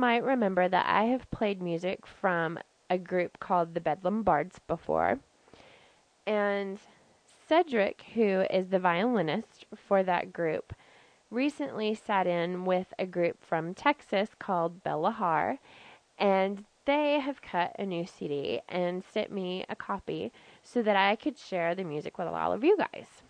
Might 0.00 0.24
remember 0.24 0.66
that 0.66 0.86
I 0.86 1.04
have 1.04 1.30
played 1.30 1.60
music 1.60 2.06
from 2.06 2.58
a 2.88 2.96
group 2.96 3.38
called 3.38 3.74
the 3.74 3.82
Bedlam 3.82 4.22
Bards 4.22 4.58
before. 4.66 5.20
And 6.26 6.80
Cedric, 7.46 8.02
who 8.14 8.46
is 8.50 8.68
the 8.68 8.78
violinist 8.78 9.66
for 9.76 10.02
that 10.02 10.32
group, 10.32 10.72
recently 11.30 11.94
sat 11.94 12.26
in 12.26 12.64
with 12.64 12.94
a 12.98 13.04
group 13.04 13.44
from 13.44 13.74
Texas 13.74 14.30
called 14.38 14.82
Bella 14.82 15.10
Haar, 15.10 15.58
and 16.18 16.64
they 16.86 17.20
have 17.20 17.42
cut 17.42 17.76
a 17.78 17.84
new 17.84 18.06
CD 18.06 18.60
and 18.70 19.04
sent 19.04 19.30
me 19.30 19.66
a 19.68 19.76
copy 19.76 20.32
so 20.62 20.80
that 20.80 20.96
I 20.96 21.14
could 21.14 21.36
share 21.36 21.74
the 21.74 21.84
music 21.84 22.16
with 22.16 22.26
all 22.26 22.54
of 22.54 22.64
you 22.64 22.78
guys. 22.78 23.22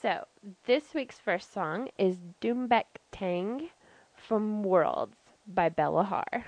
So, 0.00 0.26
this 0.66 0.94
week's 0.94 1.18
first 1.18 1.52
song 1.52 1.88
is 1.98 2.18
Doombek 2.40 3.00
Tang 3.10 3.70
from 4.14 4.62
Worlds 4.62 5.16
by 5.54 5.68
Bella 5.68 6.04
Haar. 6.04 6.44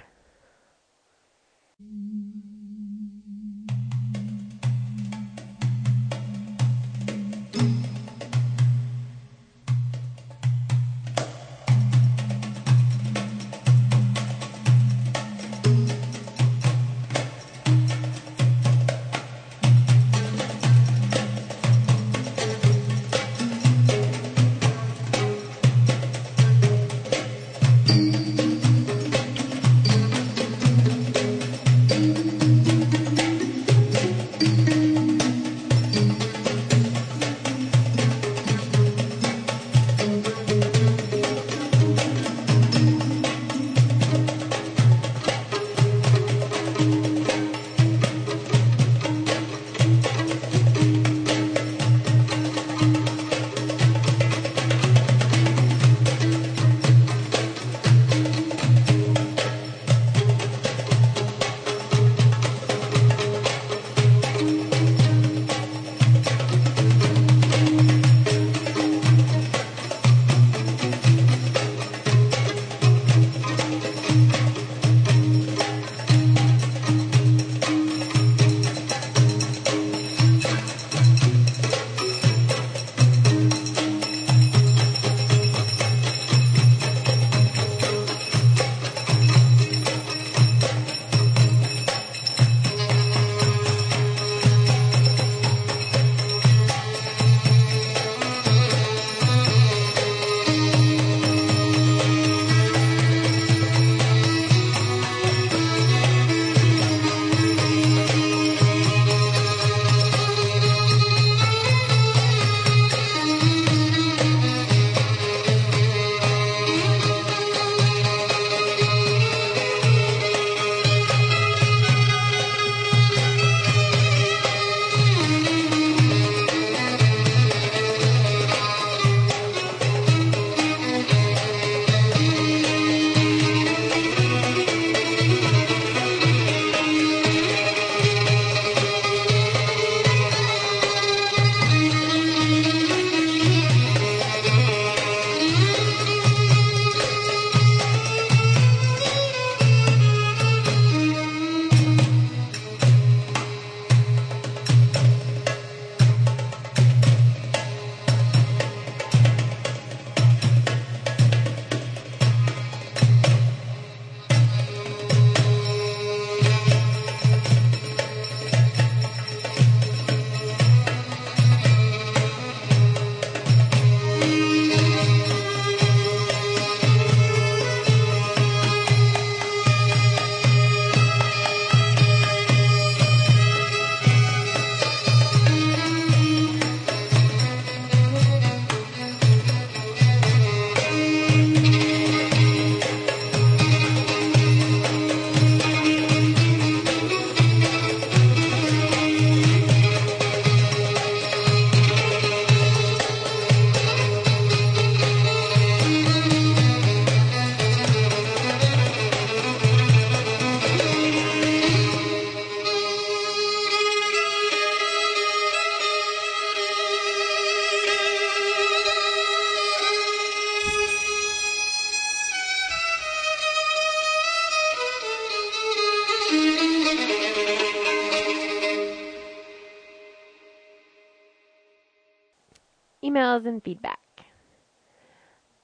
Feedback. 233.73 233.99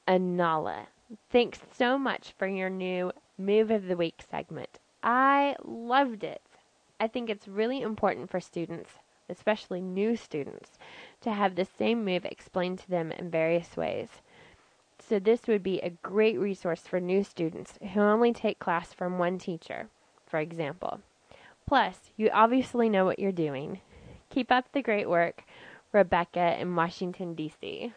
Anala, 0.07 0.87
thanks 1.31 1.61
so 1.77 1.99
much 1.99 2.33
for 2.39 2.47
your 2.47 2.71
new 2.71 3.13
Move 3.37 3.71
of 3.71 3.87
the 3.87 3.99
Week 3.99 4.23
segment. 4.31 4.79
I 5.03 5.57
loved 5.63 6.25
it. 6.25 6.41
I 6.99 7.07
think 7.07 7.29
it's 7.29 7.47
really 7.47 7.83
important 7.83 8.31
for 8.31 8.41
students, 8.41 8.93
especially 9.29 9.83
new 9.83 10.17
students, 10.17 10.79
to 11.21 11.33
have 11.33 11.55
the 11.55 11.67
same 11.67 12.03
move 12.03 12.25
explained 12.25 12.79
to 12.79 12.89
them 12.89 13.13
in 13.13 13.31
various 13.31 13.77
ways. 13.77 14.09
So, 14.99 15.19
this 15.19 15.47
would 15.47 15.63
be 15.63 15.79
a 15.81 15.91
great 16.03 16.39
resource 16.39 16.81
for 16.81 17.01
new 17.01 17.23
students 17.23 17.79
who 17.93 18.01
only 18.01 18.33
take 18.33 18.59
class 18.59 18.95
from 18.95 19.19
one 19.19 19.39
teacher, 19.39 19.89
for 20.27 20.41
example. 20.41 21.01
Plus, 21.67 22.11
you 22.17 22.31
obviously 22.33 22.89
know 22.89 23.05
what 23.05 23.19
you're 23.19 23.33
doing. 23.33 23.81
Keep 24.31 24.51
up 24.51 24.73
the 24.73 24.83
great 24.83 25.09
work, 25.09 25.45
Rebecca 25.93 26.61
in 26.61 26.75
Washington, 26.75 27.35
D.C. 27.35 27.93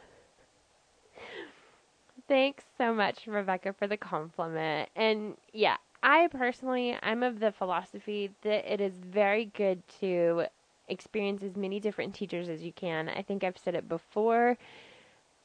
Thanks 2.27 2.63
so 2.77 2.93
much, 2.93 3.27
Rebecca, 3.27 3.73
for 3.73 3.88
the 3.88 3.97
compliment. 3.97 4.89
And 4.95 5.36
yeah, 5.54 5.77
I 6.04 6.27
personally, 6.27 6.97
I'm 7.01 7.23
of 7.23 7.39
the 7.39 7.51
philosophy 7.51 8.32
that 8.43 8.71
it 8.71 8.80
is 8.80 8.93
very 8.95 9.45
good 9.45 9.82
to 9.99 10.45
experience 10.88 11.43
as 11.43 11.56
many 11.56 11.80
different 11.80 12.15
teachers 12.15 12.49
as 12.49 12.63
you 12.63 12.71
can. 12.71 13.10
I 13.10 13.21
think 13.21 13.43
I've 13.43 13.58
said 13.58 13.75
it 13.75 13.88
before. 13.89 14.58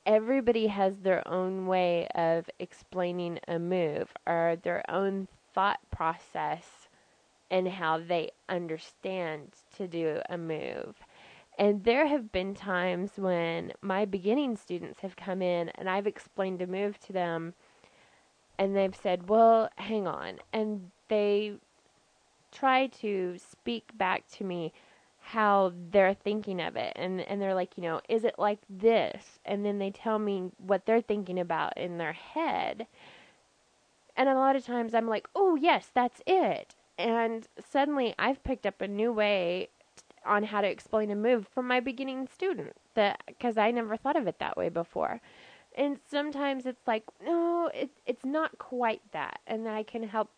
Everybody 0.05 0.69
has 0.69 0.99
their 0.99 1.27
own 1.27 1.67
way 1.67 2.07
of 2.15 2.49
explaining 2.59 3.41
a 3.49 3.59
move 3.59 4.09
or 4.27 4.57
their 4.63 4.89
own 4.89 5.27
thought 5.53 5.81
process 5.91 6.89
and 7.51 7.69
how 7.69 7.99
they 7.99 8.31
understand 8.49 9.49
to 9.77 9.89
do 9.89 10.21
a 10.29 10.39
move. 10.39 10.95
And 11.59 11.85
there 11.85 12.07
have 12.07 12.33
been 12.33 12.55
times 12.55 13.13
when 13.17 13.73
my 13.81 14.05
beginning 14.05 14.57
students 14.57 15.01
have 15.01 15.17
come 15.17 15.41
in 15.41 15.71
and 15.71 15.89
I've 15.89 16.07
explained 16.07 16.61
a 16.61 16.67
move 16.67 16.99
to 17.01 17.13
them 17.13 17.55
and 18.59 18.77
they've 18.77 18.95
said, 18.95 19.29
Well, 19.29 19.71
hang 19.77 20.07
on. 20.07 20.39
And 20.53 20.91
they 21.09 21.55
try 22.53 22.87
to 22.87 23.37
speak 23.39 23.97
back 23.97 24.27
to 24.33 24.45
me 24.45 24.73
how 25.21 25.73
they're 25.91 26.15
thinking 26.15 26.61
of 26.61 26.77
it. 26.77 26.93
And 26.95 27.21
and 27.23 27.41
they're 27.41 27.55
like 27.55 27.77
you 27.77 27.83
know 27.83 28.01
is 28.09 28.25
it 28.25 28.39
like 28.39 28.61
this? 28.69 29.39
And 29.45 29.65
then 29.65 29.79
they 29.79 29.91
tell 29.91 30.19
me 30.19 30.51
what 30.59 30.87
they're 30.87 31.01
thinking 31.01 31.39
about 31.39 31.77
in 31.77 31.99
their 31.99 32.13
head. 32.13 32.87
And 34.17 34.29
a 34.29 34.35
lot 34.35 34.57
of 34.57 34.65
times 34.65 34.95
I'm 34.95 35.09
like 35.09 35.27
oh 35.35 35.57
yes 35.57 35.91
that's 35.93 36.21
it. 36.27 36.75
And 36.99 37.47
suddenly 37.59 38.15
I've 38.19 38.45
picked 38.45 38.67
up 38.67 38.81
a 38.81 38.89
new 38.89 39.13
way 39.13 39.69
on 40.27 40.43
how 40.45 40.61
to 40.61 40.69
explain 40.69 41.11
a 41.11 41.17
move 41.17 41.47
from 41.49 41.67
my 41.67 41.81
beginning 41.81 42.27
student 42.27 42.75
that 42.95 43.23
because 43.27 43.57
I 43.57 43.71
never 43.71 43.97
thought 43.97 44.17
of 44.17 44.27
it 44.27 44.39
that 44.39 44.57
way 44.57 44.69
before 44.69 45.21
and 45.77 45.99
sometimes 46.09 46.67
it's 46.67 46.87
like 46.87 47.05
no 47.25 47.71
it, 47.75 47.91
it's 48.07 48.25
not 48.25 48.59
quite 48.59 49.03
that 49.13 49.41
and 49.47 49.69
I 49.69 49.83
can 49.83 50.03
help 50.03 50.31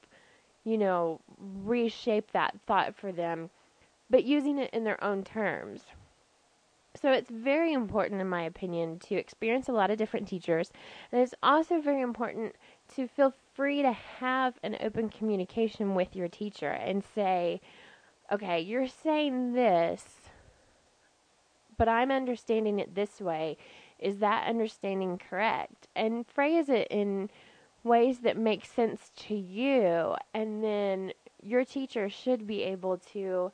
you 0.64 0.79
know 0.79 1.20
reshape 1.38 2.33
that 2.33 2.55
thought 2.66 2.96
for 2.96 3.12
them 3.12 3.51
but 4.11 4.24
using 4.24 4.59
it 4.59 4.70
in 4.72 4.85
their 4.85 5.03
own 5.03 5.22
terms. 5.22 5.83
So 7.01 7.12
it's 7.12 7.31
very 7.31 7.72
important, 7.72 8.20
in 8.20 8.29
my 8.29 8.42
opinion, 8.42 8.98
to 9.01 9.14
experience 9.14 9.68
a 9.68 9.72
lot 9.72 9.90
of 9.90 9.98
different 9.98 10.27
teachers. 10.27 10.72
And 11.12 11.20
it's 11.20 11.35
also 11.42 11.81
very 11.81 12.01
important 12.01 12.57
to 12.96 13.07
feel 13.07 13.33
free 13.55 13.83
to 13.83 13.92
have 13.92 14.59
an 14.62 14.77
open 14.81 15.09
communication 15.09 15.94
with 15.94 16.16
your 16.16 16.29
teacher 16.29 16.70
and 16.70 17.05
say, 17.14 17.61
okay, 18.33 18.61
you're 18.61 18.88
saying 18.88 19.53
this, 19.55 20.05
but 21.77 21.88
I'm 21.88 22.11
understanding 22.11 22.79
it 22.79 22.95
this 22.95 23.21
way. 23.21 23.57
Is 23.99 24.19
that 24.19 24.49
understanding 24.49 25.19
correct? 25.19 25.88
And 25.97 26.27
phrase 26.27 26.69
it 26.69 26.88
in 26.91 27.31
ways 27.85 28.21
that 28.21 28.37
make 28.37 28.64
sense 28.64 29.11
to 29.17 29.35
you. 29.35 30.14
And 30.35 30.62
then 30.62 31.12
your 31.43 31.64
teacher 31.64 32.09
should 32.09 32.47
be 32.47 32.62
able 32.62 32.99
to 33.12 33.53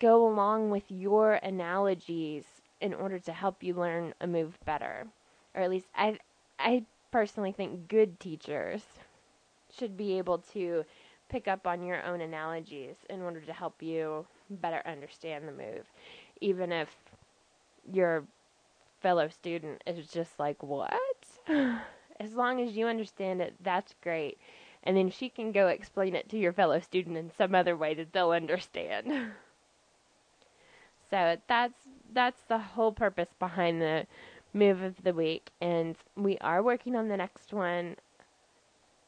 go 0.00 0.26
along 0.26 0.70
with 0.70 0.84
your 0.90 1.34
analogies 1.34 2.44
in 2.80 2.94
order 2.94 3.18
to 3.18 3.32
help 3.32 3.62
you 3.62 3.74
learn 3.74 4.14
a 4.20 4.26
move 4.26 4.58
better. 4.64 5.06
Or 5.54 5.62
at 5.62 5.70
least 5.70 5.86
I 5.94 6.18
I 6.58 6.84
personally 7.10 7.52
think 7.52 7.88
good 7.88 8.20
teachers 8.20 8.82
should 9.76 9.96
be 9.96 10.18
able 10.18 10.38
to 10.38 10.84
pick 11.28 11.48
up 11.48 11.66
on 11.66 11.82
your 11.82 12.04
own 12.04 12.20
analogies 12.20 12.96
in 13.10 13.22
order 13.22 13.40
to 13.40 13.52
help 13.52 13.82
you 13.82 14.26
better 14.50 14.82
understand 14.86 15.46
the 15.46 15.52
move. 15.52 15.84
Even 16.40 16.72
if 16.72 16.88
your 17.92 18.24
fellow 19.00 19.28
student 19.28 19.82
is 19.86 20.06
just 20.08 20.38
like, 20.38 20.62
"What?" 20.62 20.92
as 21.48 22.34
long 22.34 22.60
as 22.60 22.76
you 22.76 22.86
understand 22.86 23.40
it, 23.40 23.54
that's 23.62 23.94
great. 24.02 24.38
And 24.82 24.96
then 24.96 25.10
she 25.10 25.28
can 25.28 25.52
go 25.52 25.68
explain 25.68 26.14
it 26.14 26.28
to 26.30 26.38
your 26.38 26.52
fellow 26.52 26.80
student 26.80 27.16
in 27.16 27.30
some 27.36 27.54
other 27.54 27.76
way 27.76 27.94
that 27.94 28.12
they'll 28.12 28.30
understand. 28.30 29.32
So 31.10 31.36
that's 31.46 31.78
that's 32.12 32.42
the 32.48 32.58
whole 32.58 32.92
purpose 32.92 33.28
behind 33.38 33.80
the 33.80 34.06
move 34.52 34.82
of 34.82 35.02
the 35.02 35.12
week 35.12 35.50
and 35.60 35.96
we 36.16 36.38
are 36.38 36.62
working 36.62 36.96
on 36.96 37.08
the 37.08 37.16
next 37.16 37.52
one. 37.52 37.96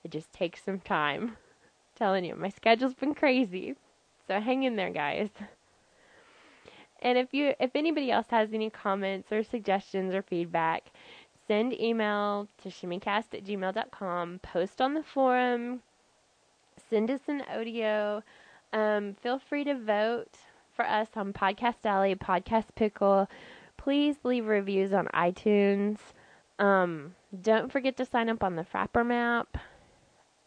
It 0.04 0.10
just 0.10 0.32
takes 0.32 0.62
some 0.62 0.80
time. 0.80 1.36
Telling 1.98 2.24
you, 2.24 2.36
my 2.36 2.48
schedule's 2.48 2.94
been 2.94 3.12
crazy. 3.12 3.74
So 4.28 4.38
hang 4.40 4.62
in 4.62 4.76
there, 4.76 4.90
guys. 4.90 5.30
And 7.02 7.18
if 7.18 7.34
you 7.34 7.54
if 7.58 7.74
anybody 7.74 8.12
else 8.12 8.26
has 8.30 8.52
any 8.52 8.70
comments 8.70 9.32
or 9.32 9.42
suggestions 9.42 10.14
or 10.14 10.22
feedback, 10.22 10.92
send 11.48 11.72
email 11.80 12.46
to 12.62 12.68
shimmycast 12.68 13.34
at 13.34 13.44
gmail.com, 13.44 14.40
post 14.42 14.80
on 14.80 14.94
the 14.94 15.02
forum, 15.02 15.80
send 16.88 17.10
us 17.10 17.22
an 17.26 17.42
audio. 17.52 18.22
Um, 18.72 19.14
feel 19.14 19.40
free 19.40 19.64
to 19.64 19.74
vote 19.74 20.36
for 20.76 20.84
us 20.84 21.08
on 21.16 21.32
Podcast 21.32 21.84
Alley, 21.84 22.14
Podcast 22.14 22.66
Pickle. 22.76 23.28
Please 23.76 24.16
leave 24.22 24.46
reviews 24.46 24.92
on 24.92 25.06
iTunes. 25.14 25.98
Um, 26.60 27.14
don't 27.42 27.72
forget 27.72 27.96
to 27.96 28.04
sign 28.04 28.28
up 28.28 28.44
on 28.44 28.56
the 28.56 28.64
Frappr 28.64 29.04
map. 29.04 29.56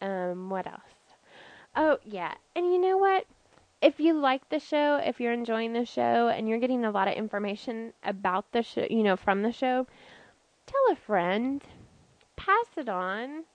Um, 0.02 0.50
what 0.50 0.68
else? 0.68 1.01
Oh, 1.76 1.98
yeah. 2.04 2.34
And 2.56 2.66
you 2.66 2.80
know 2.80 2.98
what? 2.98 3.26
If 3.82 4.00
you 4.00 4.14
like 4.14 4.48
the 4.50 4.60
show, 4.60 4.98
if 4.98 5.20
you're 5.20 5.34
enjoying 5.34 5.74
the 5.74 5.86
show 5.86 6.28
and 6.28 6.48
you're 6.48 6.60
getting 6.60 6.86
a 6.86 6.92
lot 6.92 7.08
of 7.08 7.16
information 7.16 7.94
about 8.04 8.52
the 8.52 8.62
show, 8.62 8.86
you 8.90 9.04
know, 9.04 9.16
from 9.16 9.42
the 9.42 9.52
show, 9.52 9.88
tell 10.68 10.92
a 10.92 10.96
friend, 10.96 11.64
pass 12.36 12.68
it 12.78 12.90
on. 12.90 13.46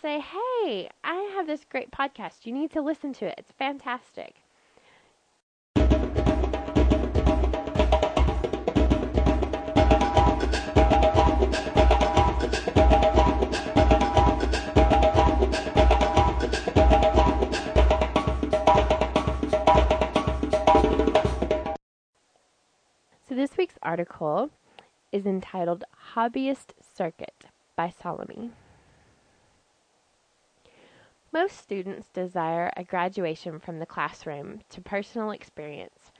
Say, 0.00 0.20
hey, 0.20 0.88
I 1.04 1.14
have 1.34 1.46
this 1.46 1.66
great 1.68 1.90
podcast. 1.90 2.46
You 2.46 2.52
need 2.52 2.70
to 2.70 2.80
listen 2.80 3.12
to 3.14 3.26
it. 3.26 3.34
It's 3.36 3.52
fantastic. 3.52 4.36
Article 23.90 24.50
is 25.10 25.26
entitled 25.26 25.82
Hobbyist 26.14 26.74
Circuit 26.80 27.46
by 27.74 27.90
Salome. 27.90 28.52
Most 31.32 31.56
students 31.56 32.08
desire 32.08 32.70
a 32.76 32.84
graduation 32.84 33.58
from 33.58 33.80
the 33.80 33.86
classroom 33.86 34.60
to 34.70 34.80
personal 34.80 35.32
experience 35.32 36.12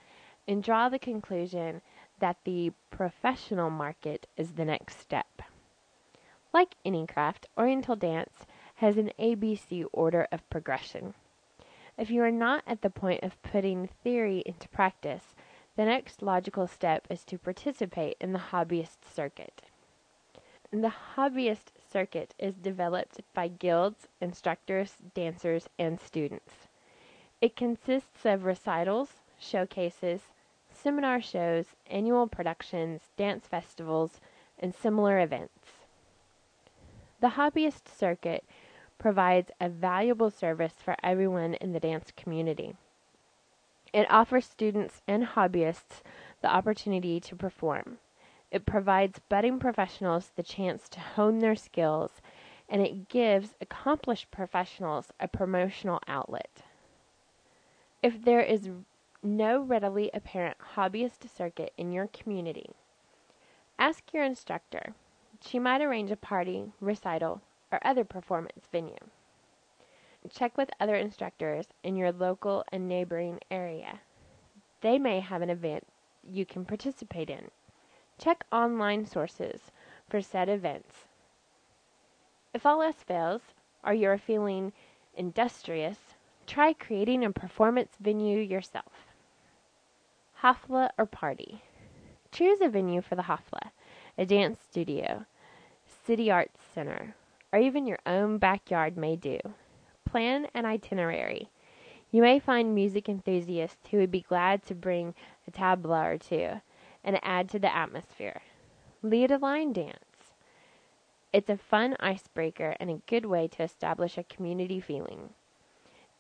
and 0.49 0.65
draw 0.65 0.89
the 0.89 0.99
conclusion 0.99 1.81
that 2.19 2.39
the 2.43 2.73
professional 2.91 3.71
market 3.71 4.27
is 4.37 4.55
the 4.55 4.65
next 4.65 4.99
step. 4.99 5.41
Like 6.53 6.75
any 6.85 7.07
craft, 7.07 7.47
Oriental 7.57 7.95
dance 7.95 8.47
has 8.77 8.97
an 8.97 9.13
ABC 9.17 9.85
order 9.93 10.27
of 10.33 10.51
progression. 10.51 11.15
If 11.97 12.11
you 12.11 12.21
are 12.25 12.33
not 12.33 12.65
at 12.67 12.83
the 12.83 12.91
point 12.91 13.23
of 13.23 13.41
putting 13.45 13.91
theory 14.03 14.43
into 14.45 14.69
practice, 14.71 15.37
the 15.77 15.85
next 15.85 16.23
logical 16.23 16.67
step 16.67 17.07
is 17.09 17.25
to 17.25 17.39
participate 17.39 18.17
in 18.21 18.33
the 18.33 18.51
hobbyist 18.51 18.99
circuit. 19.15 19.63
The 20.73 20.93
hobbyist 21.17 21.73
circuit 21.91 22.35
is 22.39 22.55
developed 22.55 23.21
by 23.35 23.49
guilds, 23.49 24.07
instructors, 24.21 24.97
dancers, 25.15 25.69
and 25.79 26.01
students. 26.01 26.69
It 27.41 27.57
consists 27.57 28.25
of 28.25 28.45
recitals, 28.45 29.09
showcases, 29.39 30.21
seminar 30.73 31.21
shows, 31.21 31.67
annual 31.91 32.27
productions, 32.27 33.03
dance 33.17 33.47
festivals, 33.47 34.21
and 34.59 34.75
similar 34.75 35.19
events. 35.19 35.81
The 37.21 37.31
hobbyist 37.31 37.89
circuit 37.89 38.45
provides 38.99 39.51
a 39.61 39.69
valuable 39.69 40.31
service 40.31 40.75
for 40.79 40.97
everyone 41.03 41.55
in 41.55 41.73
the 41.73 41.81
dance 41.81 42.13
community. 42.17 42.77
It 43.93 44.11
offers 44.11 44.47
students 44.47 45.03
and 45.09 45.25
hobbyists 45.25 46.03
the 46.43 46.49
opportunity 46.49 47.19
to 47.21 47.37
perform. 47.37 47.99
It 48.51 48.67
provides 48.67 49.21
budding 49.29 49.59
professionals 49.59 50.31
the 50.37 50.43
chance 50.43 50.89
to 50.91 51.01
hone 51.01 51.39
their 51.39 51.57
skills, 51.57 52.21
and 52.69 52.83
it 52.83 53.09
gives 53.09 53.55
accomplished 53.61 54.31
professionals 54.31 55.13
a 55.19 55.29
promotional 55.29 56.01
outlet. 56.07 56.63
If 58.03 58.23
there 58.25 58.41
is 58.41 58.71
no 59.23 59.61
readily 59.61 60.11
apparent 60.15 60.57
hobbyist 60.77 61.29
circuit 61.29 61.73
in 61.77 61.93
your 61.93 62.07
community, 62.07 62.71
ask 63.79 64.13
your 64.13 64.25
instructor. 64.25 64.95
She 65.41 65.59
might 65.59 65.83
arrange 65.83 66.11
a 66.11 66.17
party, 66.17 66.73
recital, 66.81 67.41
or 67.73 67.81
other 67.85 68.05
performance 68.05 68.67
venue. 68.71 68.99
Check 70.29 70.57
with 70.59 70.71
other 70.79 70.97
instructors 70.97 71.67
in 71.83 71.97
your 71.97 72.13
local 72.13 72.65
and 72.71 72.87
neighboring 72.87 73.41
area. 73.51 74.01
They 74.83 74.99
may 74.99 75.21
have 75.21 75.41
an 75.41 75.51
event 75.51 75.87
you 76.29 76.45
can 76.45 76.65
participate 76.65 77.31
in. 77.31 77.51
Check 78.19 78.45
online 78.53 79.07
sources 79.07 79.71
for 80.09 80.21
said 80.21 80.49
events. 80.49 81.07
If 82.53 82.67
all 82.67 82.83
else 82.83 83.03
fails, 83.03 83.41
or 83.83 83.95
you 83.95 84.09
are 84.09 84.19
feeling 84.19 84.73
industrious, 85.17 85.99
try 86.47 86.75
creating 86.75 87.25
a 87.25 87.31
performance 87.31 87.93
venue 87.99 88.39
yourself. 88.39 89.15
Hafla 90.43 90.91
or 90.99 91.07
party. 91.07 91.63
Choose 92.33 92.61
a 92.61 92.69
venue 92.69 93.01
for 93.01 93.15
the 93.15 93.23
Hafla, 93.23 93.71
a 94.19 94.27
dance 94.27 94.59
studio, 94.61 95.25
city 95.87 96.31
arts 96.31 96.61
center, 96.75 97.15
or 97.53 97.59
even 97.59 97.87
your 97.87 97.99
own 98.05 98.39
backyard 98.39 98.97
may 98.97 99.17
do. 99.17 99.39
Plan 100.11 100.49
an 100.55 100.67
itinerary. 100.67 101.51
You 102.11 102.21
may 102.23 102.41
find 102.41 102.75
music 102.75 103.09
enthusiasts 103.09 103.89
who 103.89 103.99
would 103.99 104.11
be 104.11 104.23
glad 104.23 104.65
to 104.65 104.75
bring 104.75 105.15
a 105.47 105.53
tabla 105.53 106.15
or 106.15 106.19
two 106.19 106.61
and 107.05 107.21
add 107.23 107.49
to 107.51 107.61
the 107.61 107.73
atmosphere. 107.73 108.43
Lead 109.05 109.31
a 109.31 109.39
line 109.39 109.73
dance. 109.73 110.35
It's 111.33 111.49
a 111.49 111.57
fun 111.57 111.97
icebreaker 112.01 112.75
and 112.81 112.91
a 112.91 113.03
good 113.07 113.25
way 113.25 113.47
to 113.49 113.63
establish 113.63 114.19
a 114.19 114.25
community 114.25 114.81
feeling. 114.81 115.31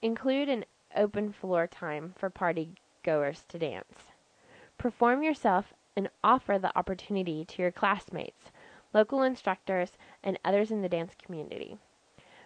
Include 0.00 0.48
an 0.48 0.66
open 0.94 1.33
floor 1.33 1.66
time 1.66 2.14
for 2.16 2.31
party 2.31 2.74
goers 3.03 3.44
to 3.48 3.59
dance. 3.59 4.05
Perform 4.79 5.24
yourself 5.24 5.74
and 5.96 6.09
offer 6.22 6.61
the 6.61 6.76
opportunity 6.79 7.44
to 7.44 7.62
your 7.62 7.72
classmates, 7.72 8.53
local 8.94 9.22
instructors, 9.22 9.90
and 10.22 10.38
others 10.44 10.70
in 10.70 10.81
the 10.81 10.88
dance 10.88 11.14
community. 11.20 11.76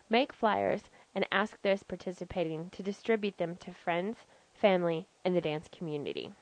Make 0.08 0.32
flyers 0.32 0.84
and 1.14 1.26
ask 1.30 1.60
those 1.62 1.82
participating 1.82 2.70
to 2.70 2.82
distribute 2.82 3.38
them 3.38 3.56
to 3.56 3.72
friends, 3.72 4.18
family, 4.52 5.06
and 5.24 5.36
the 5.36 5.40
dance 5.40 5.68
community. 5.70 6.32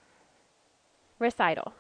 Recital 1.19 1.75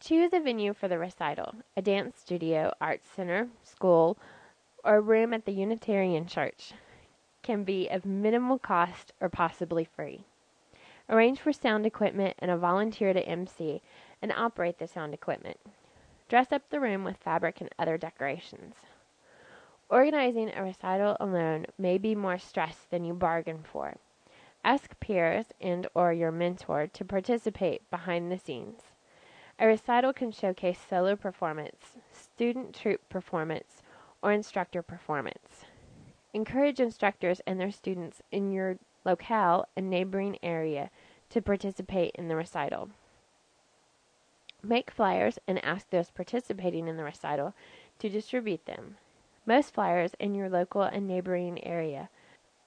Choose 0.00 0.32
a 0.32 0.40
venue 0.40 0.72
for 0.72 0.88
the 0.88 0.98
recital 0.98 1.56
a 1.76 1.82
dance 1.82 2.18
studio, 2.18 2.72
arts 2.80 3.08
center, 3.14 3.48
school, 3.62 4.16
or 4.82 4.96
a 4.96 5.00
room 5.00 5.34
at 5.34 5.44
the 5.44 5.52
Unitarian 5.52 6.26
Church. 6.26 6.72
Can 7.42 7.64
be 7.64 7.88
of 7.88 8.06
minimal 8.06 8.58
cost 8.58 9.12
or 9.20 9.28
possibly 9.28 9.84
free. 9.84 10.24
Arrange 11.10 11.40
for 11.40 11.52
sound 11.52 11.84
equipment 11.84 12.36
and 12.38 12.50
a 12.50 12.56
volunteer 12.56 13.12
to 13.12 13.20
MC 13.28 13.82
and 14.22 14.32
operate 14.32 14.78
the 14.78 14.86
sound 14.86 15.12
equipment. 15.12 15.58
Dress 16.28 16.52
up 16.52 16.62
the 16.70 16.80
room 16.80 17.04
with 17.04 17.16
fabric 17.16 17.60
and 17.60 17.68
other 17.78 17.98
decorations. 17.98 18.76
Organizing 19.90 20.52
a 20.54 20.62
recital 20.62 21.16
alone 21.18 21.66
may 21.76 21.98
be 21.98 22.14
more 22.14 22.38
stress 22.38 22.86
than 22.90 23.04
you 23.04 23.12
bargained 23.12 23.66
for. 23.66 23.96
Ask 24.62 24.98
peers 25.00 25.46
and 25.60 25.88
or 25.94 26.12
your 26.12 26.30
mentor 26.30 26.86
to 26.86 27.04
participate 27.04 27.82
behind 27.90 28.30
the 28.30 28.38
scenes. 28.38 28.82
A 29.58 29.66
recital 29.66 30.12
can 30.12 30.30
showcase 30.30 30.78
solo 30.78 31.16
performance, 31.16 31.96
student 32.12 32.72
troupe 32.72 33.08
performance, 33.08 33.82
or 34.22 34.30
instructor 34.30 34.80
performance. 34.80 35.64
Encourage 36.32 36.78
instructors 36.78 37.40
and 37.44 37.58
their 37.58 37.72
students 37.72 38.22
in 38.30 38.52
your 38.52 38.78
locale 39.04 39.66
and 39.74 39.90
neighboring 39.90 40.38
area 40.40 40.90
to 41.30 41.42
participate 41.42 42.14
in 42.14 42.28
the 42.28 42.36
recital. 42.36 42.90
Make 44.62 44.92
flyers 44.92 45.40
and 45.48 45.62
ask 45.64 45.90
those 45.90 46.12
participating 46.12 46.86
in 46.86 46.96
the 46.96 47.02
recital 47.02 47.54
to 47.98 48.08
distribute 48.08 48.66
them. 48.66 48.96
Most 49.46 49.74
flyers 49.74 50.12
in 50.18 50.34
your 50.34 50.48
local 50.48 50.82
and 50.82 51.08
neighboring 51.08 51.64
area 51.64 52.08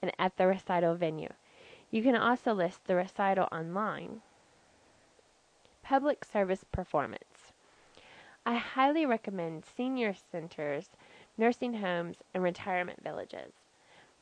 and 0.02 0.12
at 0.18 0.36
the 0.36 0.46
recital 0.46 0.94
venue. 0.96 1.32
You 1.90 2.02
can 2.02 2.16
also 2.16 2.52
list 2.52 2.84
the 2.84 2.96
recital 2.96 3.48
online. 3.52 4.20
Public 5.82 6.24
service 6.24 6.64
performance. 6.72 7.52
I 8.44 8.56
highly 8.56 9.06
recommend 9.06 9.64
senior 9.64 10.12
centers, 10.12 10.90
nursing 11.38 11.74
homes, 11.74 12.18
and 12.34 12.42
retirement 12.42 13.02
villages. 13.02 13.52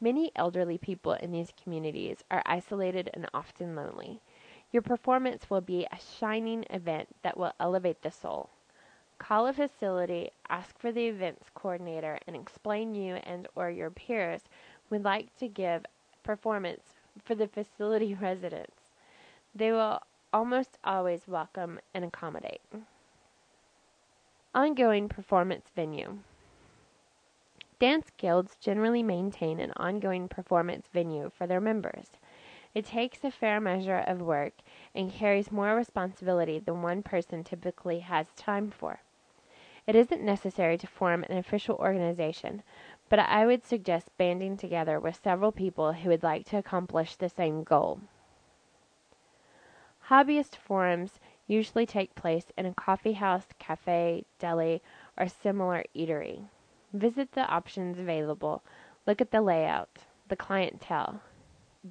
Many 0.00 0.30
elderly 0.36 0.78
people 0.78 1.14
in 1.14 1.32
these 1.32 1.52
communities 1.60 2.22
are 2.30 2.42
isolated 2.46 3.10
and 3.14 3.28
often 3.34 3.74
lonely. 3.74 4.20
Your 4.70 4.82
performance 4.82 5.50
will 5.50 5.60
be 5.60 5.86
a 5.86 5.98
shining 5.98 6.64
event 6.70 7.08
that 7.22 7.36
will 7.36 7.52
elevate 7.58 8.02
the 8.02 8.10
soul. 8.10 8.50
Call 9.28 9.46
a 9.46 9.52
facility, 9.52 10.30
ask 10.48 10.76
for 10.80 10.90
the 10.90 11.06
events 11.06 11.48
coordinator, 11.54 12.18
and 12.26 12.34
explain 12.34 12.94
you 12.94 13.14
and 13.14 13.46
or 13.54 13.70
your 13.70 13.88
peers 13.88 14.42
would 14.90 15.04
like 15.04 15.34
to 15.36 15.46
give 15.46 15.86
performance 16.24 16.82
for 17.24 17.36
the 17.36 17.46
facility 17.46 18.14
residents. 18.20 18.90
They 19.54 19.70
will 19.70 20.00
almost 20.32 20.76
always 20.82 21.28
welcome 21.28 21.78
and 21.94 22.04
accommodate. 22.04 22.60
Ongoing 24.54 25.08
performance 25.08 25.70
venue. 25.74 26.18
Dance 27.78 28.10
guilds 28.16 28.56
generally 28.56 29.04
maintain 29.04 29.60
an 29.60 29.72
ongoing 29.76 30.28
performance 30.28 30.88
venue 30.92 31.30
for 31.30 31.46
their 31.46 31.60
members. 31.60 32.10
It 32.74 32.86
takes 32.86 33.22
a 33.22 33.30
fair 33.30 33.60
measure 33.60 34.02
of 34.06 34.20
work 34.20 34.54
and 34.96 35.12
carries 35.12 35.52
more 35.52 35.76
responsibility 35.76 36.58
than 36.58 36.82
one 36.82 37.04
person 37.04 37.44
typically 37.44 38.00
has 38.00 38.26
time 38.34 38.70
for. 38.70 38.98
It 39.84 39.96
isn't 39.96 40.22
necessary 40.22 40.78
to 40.78 40.86
form 40.86 41.24
an 41.24 41.36
official 41.36 41.76
organization, 41.76 42.62
but 43.08 43.18
I 43.18 43.46
would 43.46 43.64
suggest 43.64 44.16
banding 44.16 44.56
together 44.56 45.00
with 45.00 45.20
several 45.22 45.50
people 45.50 45.92
who 45.92 46.08
would 46.08 46.22
like 46.22 46.46
to 46.46 46.56
accomplish 46.56 47.16
the 47.16 47.28
same 47.28 47.64
goal. 47.64 48.00
Hobbyist 50.08 50.56
forums 50.56 51.18
usually 51.46 51.84
take 51.84 52.14
place 52.14 52.46
in 52.56 52.66
a 52.66 52.74
coffee 52.74 53.14
house, 53.14 53.46
cafe, 53.58 54.24
deli, 54.38 54.82
or 55.18 55.26
similar 55.26 55.84
eatery. 55.96 56.44
Visit 56.92 57.32
the 57.32 57.46
options 57.46 57.98
available, 57.98 58.62
look 59.06 59.20
at 59.20 59.30
the 59.30 59.40
layout, 59.40 59.98
the 60.28 60.36
clientele. 60.36 61.20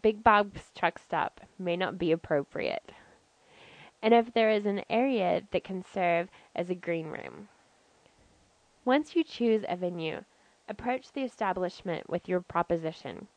Big 0.01 0.23
Bob's 0.23 0.71
truck 0.75 0.97
stop 0.97 1.41
may 1.59 1.75
not 1.75 1.97
be 1.97 2.11
appropriate. 2.11 2.93
And 4.01 4.13
if 4.13 4.33
there 4.33 4.49
is 4.49 4.65
an 4.65 4.83
area 4.89 5.43
that 5.51 5.63
can 5.63 5.83
serve 5.83 6.29
as 6.55 6.69
a 6.69 6.75
green 6.75 7.07
room. 7.07 7.49
Once 8.83 9.15
you 9.15 9.23
choose 9.23 9.63
a 9.69 9.75
venue, 9.75 10.23
approach 10.67 11.11
the 11.11 11.21
establishment 11.21 12.09
with 12.09 12.27
your 12.27 12.41
proposition. 12.41 13.27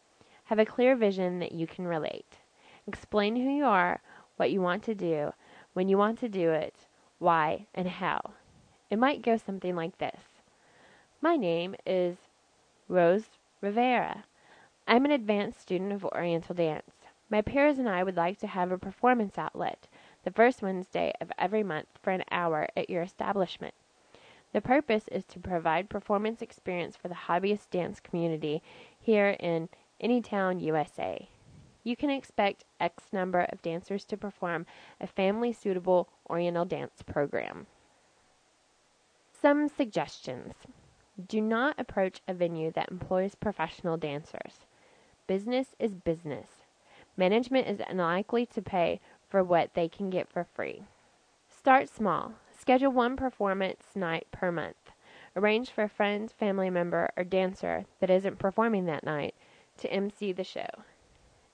Have 0.45 0.59
a 0.59 0.65
clear 0.65 0.97
vision 0.97 1.39
that 1.39 1.53
you 1.53 1.67
can 1.67 1.87
relate. 1.87 2.39
Explain 2.87 3.37
who 3.37 3.51
you 3.51 3.67
are, 3.67 4.01
what 4.37 4.51
you 4.51 4.63
want 4.63 4.83
to 4.85 4.95
do, 4.95 5.35
when 5.75 5.87
you 5.87 5.99
want 5.99 6.19
to 6.21 6.31
do 6.31 6.51
it, 6.51 6.75
why, 7.19 7.67
and 7.75 7.87
how. 7.89 8.33
It 8.89 8.99
might 8.99 9.21
go 9.21 9.37
something 9.37 9.77
like 9.77 9.99
this 9.99 10.23
My 11.21 11.37
name 11.37 11.75
is 11.85 12.17
Rose 12.89 13.29
Rivera. 13.61 14.25
I'm 14.89 15.05
an 15.05 15.11
advanced 15.11 15.61
student 15.61 15.93
of 15.93 16.07
Oriental 16.07 16.55
dance. 16.55 16.93
My 17.29 17.43
peers 17.43 17.79
and 17.79 17.89
I 17.89 18.03
would 18.03 18.17
like 18.17 18.39
to 18.39 18.47
have 18.47 18.73
a 18.73 18.79
performance 18.79 19.37
outlet 19.37 19.89
the 20.25 20.31
first 20.31 20.63
Wednesday 20.63 21.13
of 21.21 21.31
every 21.39 21.63
month 21.63 21.89
for 22.03 22.13
an 22.13 22.25
hour 22.31 22.67
at 22.75 22.89
your 22.89 23.03
establishment. 23.03 23.75
The 24.55 24.63
purpose 24.63 25.05
is 25.13 25.27
to 25.27 25.39
provide 25.39 25.91
performance 25.91 26.41
experience 26.41 26.97
for 26.97 27.09
the 27.09 27.27
hobbyist 27.29 27.69
dance 27.71 28.01
community 28.01 28.63
here 28.99 29.37
in 29.39 29.69
Anytown, 30.03 30.63
USA 30.63 31.29
you 31.85 31.95
can 31.95 32.11
expect 32.11 32.65
X 32.81 33.13
number 33.13 33.43
of 33.53 33.63
dancers 33.63 34.05
to 34.07 34.17
perform 34.17 34.67
a 35.01 35.07
family 35.07 35.53
suitable 35.53 36.09
Oriental 36.29 36.65
dance 36.65 37.03
program. 37.03 37.67
Some 39.31 39.69
suggestions 39.69 40.55
do 41.29 41.41
not 41.41 41.79
approach 41.79 42.23
a 42.27 42.33
venue 42.33 42.73
that 42.73 42.91
employs 42.91 43.35
professional 43.35 43.99
dancers. 43.99 44.65
Business 45.27 45.77
is 45.79 45.95
business. 45.95 46.49
Management 47.17 47.69
is 47.69 47.81
unlikely 47.89 48.47
to 48.47 48.63
pay 48.63 49.01
for 49.29 49.45
what 49.45 49.75
they 49.75 49.89
can 49.89 50.11
get 50.11 50.29
for 50.29 50.45
free. 50.55 50.83
Start 51.49 51.89
small. 51.89 52.33
Schedule 52.65 52.93
one 52.93 53.15
performance 53.15 53.85
night 53.95 54.27
per 54.33 54.51
month. 54.51 54.91
Arrange 55.37 55.69
for 55.69 55.85
a 55.85 55.89
friend, 55.91 56.33
family 56.33 56.71
member, 56.71 57.11
or 57.15 57.23
dancer 57.23 57.85
that 58.01 58.09
isn't 58.09 58.39
performing 58.39 58.87
that 58.87 59.05
night 59.05 59.35
to 59.77 59.93
MC 59.93 60.33
the 60.33 60.45
show. 60.45 60.71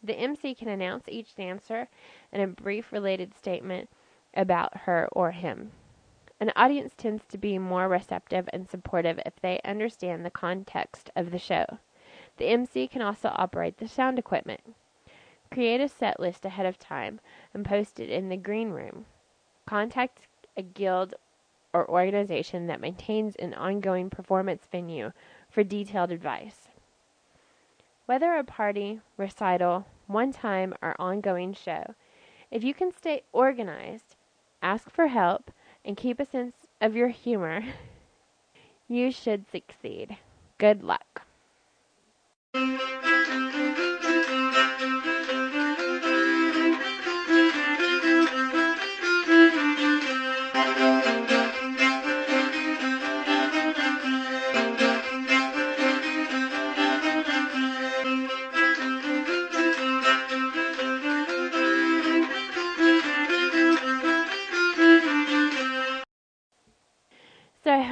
The 0.05 0.15
MC 0.15 0.55
can 0.55 0.69
announce 0.69 1.09
each 1.09 1.35
dancer 1.35 1.89
and 2.33 2.41
a 2.41 2.47
brief 2.47 2.93
related 2.93 3.35
statement 3.35 3.89
about 4.35 4.83
her 4.83 5.09
or 5.11 5.33
him. 5.33 5.73
An 6.39 6.53
audience 6.55 6.95
tends 6.97 7.25
to 7.27 7.39
be 7.39 7.59
more 7.59 7.89
receptive 7.89 8.49
and 8.53 8.71
supportive 8.71 9.19
if 9.27 9.35
they 9.43 9.59
understand 9.65 10.25
the 10.25 10.31
context 10.31 11.11
of 11.17 11.33
the 11.33 11.41
show. 11.41 11.79
The 12.37 12.47
MC 12.47 12.87
can 12.87 13.03
also 13.03 13.33
operate 13.35 13.79
the 13.79 13.89
sound 13.89 14.21
equipment. 14.21 14.77
Create 15.51 15.81
a 15.81 15.89
set 15.89 16.21
list 16.21 16.45
ahead 16.45 16.67
of 16.67 16.79
time 16.79 17.19
and 17.53 17.65
post 17.65 17.99
it 17.99 18.11
in 18.11 18.29
the 18.29 18.37
green 18.37 18.71
room. 18.71 19.07
Contact 19.67 20.21
a 20.61 20.63
guild 20.63 21.15
or 21.73 21.89
organization 21.89 22.67
that 22.67 22.81
maintains 22.81 23.35
an 23.37 23.55
ongoing 23.55 24.11
performance 24.11 24.69
venue 24.71 25.11
for 25.49 25.65
detailed 25.65 26.13
advice. 26.13 26.69
Whether 28.05 28.35
a 28.35 28.45
party, 28.45 29.01
recital, 29.17 29.87
one 30.07 30.33
time, 30.33 30.75
or 30.83 31.01
ongoing 31.01 31.55
show, 31.55 31.95
if 32.51 32.63
you 32.63 32.75
can 32.75 32.93
stay 32.93 33.23
organized, 33.33 34.17
ask 34.63 34.91
for 34.91 35.07
help, 35.07 35.51
and 35.83 35.97
keep 35.97 36.21
a 36.21 36.27
sense 36.27 36.67
of 36.81 36.95
your 36.95 37.09
humor, 37.09 37.63
you 38.89 39.11
should 39.11 39.51
succeed. 39.51 40.19
Good 40.59 40.83
luck. 40.83 41.23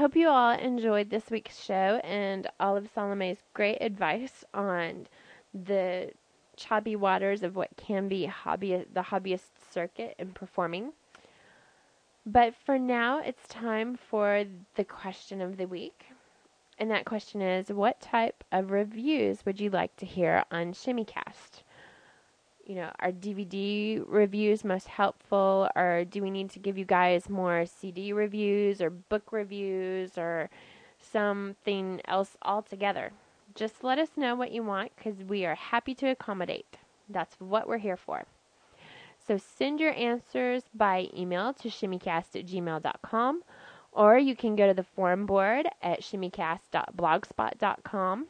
Hope 0.09 0.17
you 0.17 0.27
all 0.31 0.53
enjoyed 0.53 1.11
this 1.11 1.29
week's 1.31 1.63
show 1.63 2.01
and 2.03 2.47
all 2.59 2.79
of 2.79 2.89
Salome's 2.95 3.43
great 3.53 3.77
advice 3.83 4.43
on 4.55 5.07
the 5.53 6.11
choppy 6.57 6.97
waters 6.97 7.43
of 7.43 7.55
what 7.55 7.69
can 7.77 8.09
be 8.09 8.25
hobby 8.25 8.87
the 8.91 9.03
hobbyist 9.03 9.51
circuit 9.71 10.15
in 10.19 10.33
performing. 10.33 10.95
But 12.25 12.55
for 12.55 12.79
now, 12.79 13.19
it's 13.19 13.47
time 13.49 13.99
for 13.99 14.45
the 14.77 14.85
question 14.85 15.43
of 15.43 15.59
the 15.59 15.69
week. 15.69 16.07
And 16.79 16.91
that 16.91 17.05
question 17.05 17.43
is 17.43 17.69
what 17.69 18.01
type 18.01 18.43
of 18.51 18.71
reviews 18.71 19.45
would 19.45 19.61
you 19.61 19.69
like 19.69 19.95
to 19.97 20.07
hear 20.07 20.43
on 20.51 20.73
ShimmyCast? 20.73 21.61
You 22.69 22.75
know, 22.75 22.91
are 23.01 23.11
DVD 23.11 24.05
reviews 24.07 24.63
most 24.63 24.87
helpful, 24.89 25.71
or 25.75 26.05
do 26.05 26.23
we 26.23 26.31
need 26.31 26.51
to 26.51 26.59
give 26.59 26.77
you 26.77 26.85
guys 26.85 27.31
more 27.31 27.65
CD 27.65 28.13
reviews 28.13 28.83
or 28.83 28.91
book 28.91 29.33
reviews 29.33 30.19
or 30.19 30.51
something 31.01 32.03
else 32.05 32.37
altogether? 32.43 33.13
Just 33.55 33.83
let 33.83 33.99
us 33.99 34.11
know 34.17 34.35
what 34.35 34.53
you 34.53 34.63
want 34.63 34.93
because 34.97 35.25
we 35.25 35.47
are 35.47 35.55
happy 35.55 35.95
to 35.95 36.09
accommodate. 36.09 36.77
That's 37.09 37.41
what 37.41 37.67
we're 37.67 37.79
here 37.79 37.97
for. 37.97 38.25
So 39.27 39.39
send 39.39 39.81
your 39.81 39.95
answers 39.95 40.65
by 40.75 41.09
email 41.17 41.55
to 41.55 41.71
shimmycast 41.71 42.37
at 42.37 42.45
gmail.com 42.47 43.43
or 43.93 44.19
you 44.19 44.37
can 44.37 44.57
go 44.57 44.67
to 44.67 44.75
the 44.75 44.85
forum 44.85 45.25
board 45.25 45.67
at 45.83 46.03
shimmycast.blogspot.com. 46.03 48.27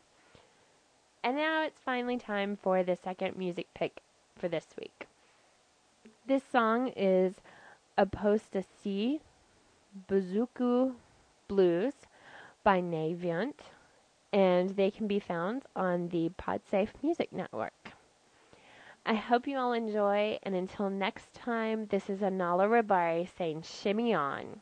And 1.24 1.36
now 1.36 1.64
it's 1.64 1.80
finally 1.84 2.18
time 2.18 2.56
for 2.56 2.84
the 2.84 2.94
second 2.94 3.36
music 3.36 3.66
pick 3.74 4.00
for 4.38 4.48
this 4.48 4.66
week. 4.78 5.06
This 6.26 6.42
song 6.52 6.88
is 6.96 7.34
Apostasy 7.96 9.20
Bouzouki 10.08 10.94
Blues 11.48 11.94
by 12.62 12.80
Navient, 12.80 13.54
and 14.32 14.70
they 14.76 14.90
can 14.90 15.08
be 15.08 15.18
found 15.18 15.62
on 15.74 16.08
the 16.10 16.30
Podsafe 16.38 16.90
Music 17.02 17.32
Network. 17.32 17.92
I 19.04 19.14
hope 19.14 19.48
you 19.48 19.58
all 19.58 19.72
enjoy, 19.72 20.38
and 20.42 20.54
until 20.54 20.90
next 20.90 21.34
time, 21.34 21.86
this 21.86 22.08
is 22.08 22.20
Anala 22.20 22.68
Rabari 22.68 23.26
saying 23.36 23.62
shimmy 23.62 24.14
on. 24.14 24.60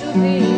to 0.00 0.12
be. 0.12 0.57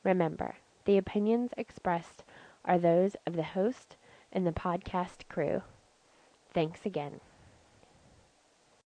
Remember, 0.05 0.55
the 0.85 0.97
opinions 0.97 1.51
expressed 1.57 2.23
are 2.65 2.79
those 2.79 3.17
of 3.27 3.35
the 3.35 3.43
host 3.43 3.97
and 4.33 4.47
the 4.47 4.53
podcast 4.53 5.27
crew. 5.29 5.63
Thanks 6.55 6.81
again. 6.85 7.21